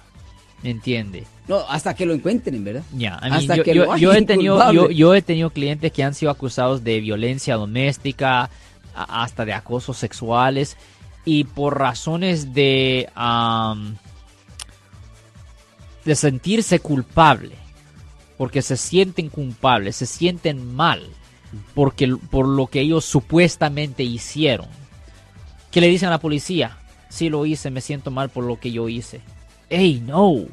¿Me 0.64 0.72
entiende? 0.72 1.24
no, 1.48 1.60
hasta 1.70 1.94
que 1.94 2.06
lo 2.06 2.14
encuentren, 2.14 2.62
¿verdad? 2.64 2.82
Ya, 2.92 3.18
I 3.22 3.30
mean, 3.30 3.34
Hasta 3.34 3.56
yo, 3.56 3.64
que 3.64 3.74
yo- 3.74 4.12
he 4.14 4.22
tenido, 4.24 4.72
yo, 4.74 4.90
yo 4.90 5.14
he 5.16 5.22
tenido 5.22 5.50
clientes 5.52 5.92
que 5.94 6.04
han 6.04 6.14
sido 6.14 6.30
acusados 6.32 6.84
de 6.84 7.00
violencia 7.00 7.56
doméstica, 7.56 8.50
hasta 8.94 9.46
de 9.46 9.54
acosos 9.54 9.96
sexuales, 9.98 10.76
y 11.24 11.44
por 11.46 11.80
razones 11.80 12.54
de, 12.54 13.08
am, 13.16 13.96
de 16.08 16.16
sentirse 16.16 16.80
culpable, 16.80 17.52
porque 18.38 18.62
se 18.62 18.78
sienten 18.78 19.30
culpables, 19.30 19.98
se 19.98 20.06
sienten 20.06 20.74
mal, 20.76 21.04
porque, 21.76 22.08
por 22.32 22.48
lo 22.48 22.68
que 22.68 22.80
ellos 22.82 23.06
supuestamente 23.06 24.04
hicieron. 24.04 24.68
¿Qué 25.70 25.82
le 25.82 25.90
dicen 25.90 26.08
a 26.08 26.12
la 26.12 26.20
policía? 26.20 26.78
Sí 27.10 27.30
lo 27.30 27.46
hice, 27.46 27.70
me 27.70 27.82
siento 27.82 28.10
mal 28.10 28.30
por 28.30 28.46
lo 28.46 28.60
que 28.60 28.72
yo 28.72 28.88
hice. 28.90 29.22
¡Ey, 29.70 30.00
no! 30.00 30.46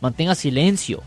Mantenga 0.00 0.34
silencio. 0.34 1.02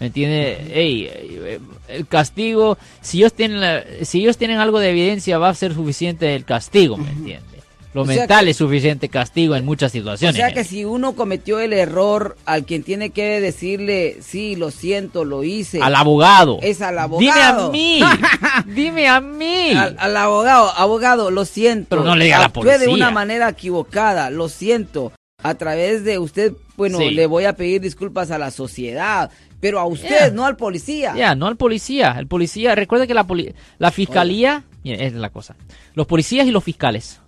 ¿Me 0.00 0.06
entiende? 0.06 0.72
Ey, 0.74 1.58
el 1.88 2.06
castigo, 2.06 2.78
si 3.00 3.18
ellos 3.18 3.34
tienen 3.34 3.60
la- 3.60 3.84
si 4.02 4.20
ellos 4.22 4.36
tienen 4.38 4.58
algo 4.58 4.78
de 4.80 4.90
evidencia, 4.90 5.38
va 5.38 5.50
a 5.50 5.54
ser 5.54 5.72
suficiente 5.74 6.34
el 6.34 6.44
castigo, 6.44 6.96
¿me 6.96 7.10
entiende? 7.10 7.49
Lo 7.92 8.02
O 8.02 8.04
mental 8.04 8.44
que- 8.44 8.50
es 8.52 8.56
suficiente 8.56 9.08
castigo 9.08 9.56
en 9.56 9.64
muchas 9.64 9.90
O 9.90 9.94
situaciones. 9.94 10.36
sea 10.36 10.52
que 10.52 10.62
si 10.62 10.84
uno 10.84 11.14
cometió 11.16 11.58
el 11.58 11.72
error, 11.72 12.36
al 12.46 12.64
quien 12.64 12.84
tiene 12.84 13.10
que 13.10 13.40
decirle, 13.40 14.18
sí, 14.20 14.54
lo 14.54 14.70
siento, 14.70 15.24
lo 15.24 15.42
hice. 15.42 15.82
Al 15.82 15.96
abogado. 15.96 16.58
Es 16.62 16.82
al 16.82 16.94
Dime 17.18 17.30
a 17.32 17.48
abogado. 17.48 17.72
mí. 17.72 18.00
Dime 18.66 19.08
a 19.08 19.20
mí. 19.20 19.72
Al, 19.72 19.96
al 19.98 20.16
abogado, 20.16 20.70
abogado, 20.76 21.30
lo 21.32 21.44
siento. 21.44 21.88
Pero 21.90 22.04
no 22.04 22.14
le 22.14 22.26
diga 22.26 22.36
a 22.36 22.40
la 22.40 22.46
Actué 22.46 22.78
de 22.78 22.84
policía. 22.86 22.94
una 22.94 23.10
manera 23.10 23.48
equivocada, 23.48 24.30
lo 24.30 24.48
siento. 24.48 25.12
A 25.42 25.54
través 25.54 26.04
de 26.04 26.18
usted, 26.18 26.52
bueno, 26.76 26.98
Sí. 26.98 27.10
le 27.10 27.26
voy 27.26 27.46
a 27.46 27.54
pedir 27.54 27.80
disculpas 27.80 28.30
a 28.30 28.36
la 28.38 28.50
sociedad, 28.50 29.30
pero 29.58 29.80
a 29.80 29.86
usted, 29.86 30.08
Yeah. 30.08 30.30
no 30.30 30.44
al 30.46 30.56
policía. 30.56 31.14
Ya, 31.16 31.34
no 31.34 31.46
al 31.46 31.56
policía. 31.56 32.14
El 32.18 32.26
policía, 32.26 32.74
recuerda 32.74 33.06
que 33.06 33.14
la, 33.14 33.24
poli- 33.26 33.54
la 33.78 33.90
fiscalía, 33.90 34.64
es 34.84 35.14
la 35.14 35.30
cosa. 35.30 35.56
Los 35.94 36.06
policías 36.06 36.46
y 36.46 36.50
los 36.50 36.62
fiscales 36.62 37.20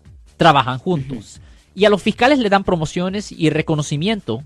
trabajan 0.42 0.78
juntos. 0.78 1.40
Y 1.72 1.85
a 1.85 1.90
los 1.90 2.02
fiscales 2.02 2.40
le 2.40 2.48
dan 2.48 2.64
promociones 2.64 3.31
y 3.31 3.48
reconocimiento 3.50 4.42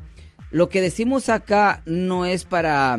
lo 0.51 0.69
que 0.69 0.81
decimos 0.81 1.29
acá 1.29 1.83
no 1.87 2.27
es 2.27 2.45
para 2.45 2.99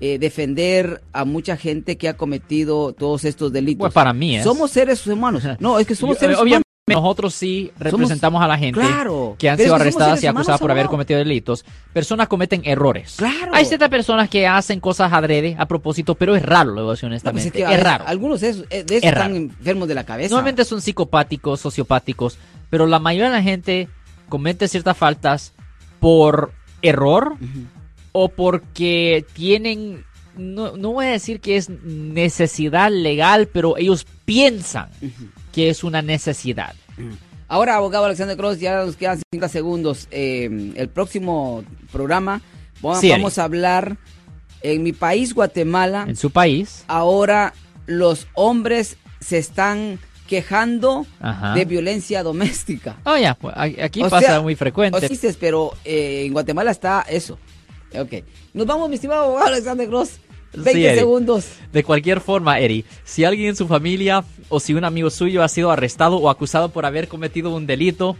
eh, 0.00 0.18
defender 0.18 1.00
a 1.14 1.24
mucha 1.24 1.56
gente 1.56 1.96
que 1.96 2.06
ha 2.06 2.18
cometido 2.18 2.92
todos 2.92 3.24
estos 3.24 3.50
delitos. 3.50 3.80
Pues 3.80 3.94
para 3.94 4.12
mí 4.12 4.36
es. 4.36 4.44
Somos 4.44 4.72
seres 4.72 5.06
humanos. 5.06 5.42
No, 5.58 5.78
es 5.78 5.86
que 5.86 5.94
somos 5.94 6.18
seres 6.18 6.38
humanos. 6.38 6.64
Nosotros 6.94 7.34
sí 7.34 7.70
representamos 7.78 8.42
a 8.42 8.46
la 8.48 8.58
gente 8.58 8.80
Claro, 8.80 9.36
que 9.38 9.48
han 9.50 9.58
sido 9.58 9.74
arrestadas 9.74 10.22
y 10.22 10.26
acusadas 10.26 10.60
por 10.60 10.70
haber 10.70 10.86
cometido 10.86 11.18
delitos. 11.18 11.64
Personas 11.92 12.28
cometen 12.28 12.62
errores. 12.64 13.14
Claro. 13.16 13.52
Hay 13.52 13.64
ciertas 13.64 13.88
personas 13.88 14.28
que 14.28 14.46
hacen 14.46 14.80
cosas 14.80 15.12
adrede, 15.12 15.56
a 15.58 15.66
propósito, 15.66 16.14
pero 16.14 16.36
es 16.36 16.42
raro, 16.42 16.70
lo 16.72 16.80
digo 16.82 16.92
así 16.92 17.06
No, 17.06 17.10
pues 17.10 17.22
honestamente. 17.24 17.62
es 17.62 17.68
que 17.68 17.76
raro. 17.76 18.04
Algunos 18.06 18.40
de 18.40 18.48
esos, 18.50 18.64
eh, 18.70 18.84
de 18.84 18.96
esos 18.96 19.04
Es 19.04 19.12
están 19.12 19.36
enfermos 19.36 19.88
de 19.88 19.94
la 19.94 20.04
cabeza. 20.04 20.30
Normalmente 20.30 20.64
son 20.64 20.80
psicopáticos, 20.80 21.60
sociopáticos, 21.60 22.38
pero 22.68 22.86
la 22.86 22.98
mayoría 22.98 23.30
de 23.30 23.36
la 23.36 23.42
gente 23.42 23.88
comete 24.28 24.68
ciertas 24.68 24.96
faltas 24.96 25.52
por 25.98 26.52
error 26.82 27.34
o 28.12 28.28
porque 28.28 29.24
tienen, 29.34 30.04
no, 30.36 30.76
no 30.76 30.92
voy 30.92 31.06
a 31.06 31.10
decir 31.10 31.40
que 31.40 31.56
es 31.56 31.68
necesidad 31.68 32.90
legal, 32.90 33.48
pero 33.52 33.76
ellos 33.76 34.06
piensan 34.24 34.88
que 35.52 35.68
es 35.68 35.84
una 35.84 36.00
necesidad. 36.02 36.74
Ahora, 37.48 37.76
abogado 37.76 38.04
Alexander 38.04 38.36
Cross, 38.36 38.60
ya 38.60 38.84
nos 38.84 38.96
quedan 38.96 39.18
50 39.32 39.48
segundos. 39.48 40.06
Eh, 40.10 40.72
el 40.76 40.88
próximo 40.88 41.64
programa 41.90 42.40
vamos, 42.80 43.00
Sí, 43.00 43.10
Ari. 43.10 43.20
vamos 43.20 43.38
a 43.38 43.44
hablar 43.44 43.96
en 44.62 44.82
mi 44.82 44.92
país, 44.92 45.34
Guatemala. 45.34 46.04
En 46.06 46.16
su 46.16 46.30
país, 46.30 46.84
Ahora 46.86 47.52
los 47.86 48.28
hombres 48.34 48.96
se 49.20 49.38
están 49.38 49.98
quejando 50.28 51.06
Ajá. 51.20 51.54
de 51.54 51.64
violencia 51.64 52.22
doméstica. 52.22 52.98
Oh, 53.04 53.16
ya, 53.16 53.34
pues, 53.34 53.52
aquí 53.56 54.00
O 54.02 54.08
pasa 54.08 54.26
sea, 54.28 54.40
muy 54.40 54.54
frecuente. 54.54 55.08
Dices, 55.08 55.36
pero 55.36 55.72
eh, 55.84 56.22
en 56.26 56.32
Guatemala 56.32 56.70
está 56.70 57.04
eso. 57.08 57.36
Ok. 57.98 58.22
Nos 58.54 58.64
vamos, 58.66 58.88
mi 58.88 58.94
estimado 58.94 59.24
abogado 59.24 59.48
Alexander 59.48 59.88
Cross. 59.88 60.20
20 60.52 60.72
Sí, 60.72 60.84
Eddie. 60.86 60.98
segundos. 60.98 61.46
De 61.72 61.82
cualquier 61.84 62.20
forma, 62.20 62.58
Eri, 62.60 62.84
si 63.04 63.24
alguien 63.24 63.48
en 63.50 63.56
su 63.56 63.66
familia 63.68 64.24
o 64.48 64.58
si 64.60 64.72
un 64.74 64.84
amigo 64.84 65.10
suyo 65.10 65.42
ha 65.42 65.48
sido 65.48 65.70
arrestado 65.70 66.16
o 66.16 66.28
acusado 66.30 66.70
por 66.70 66.86
haber 66.86 67.08
cometido 67.08 67.54
un 67.54 67.66
delito, 67.66 68.16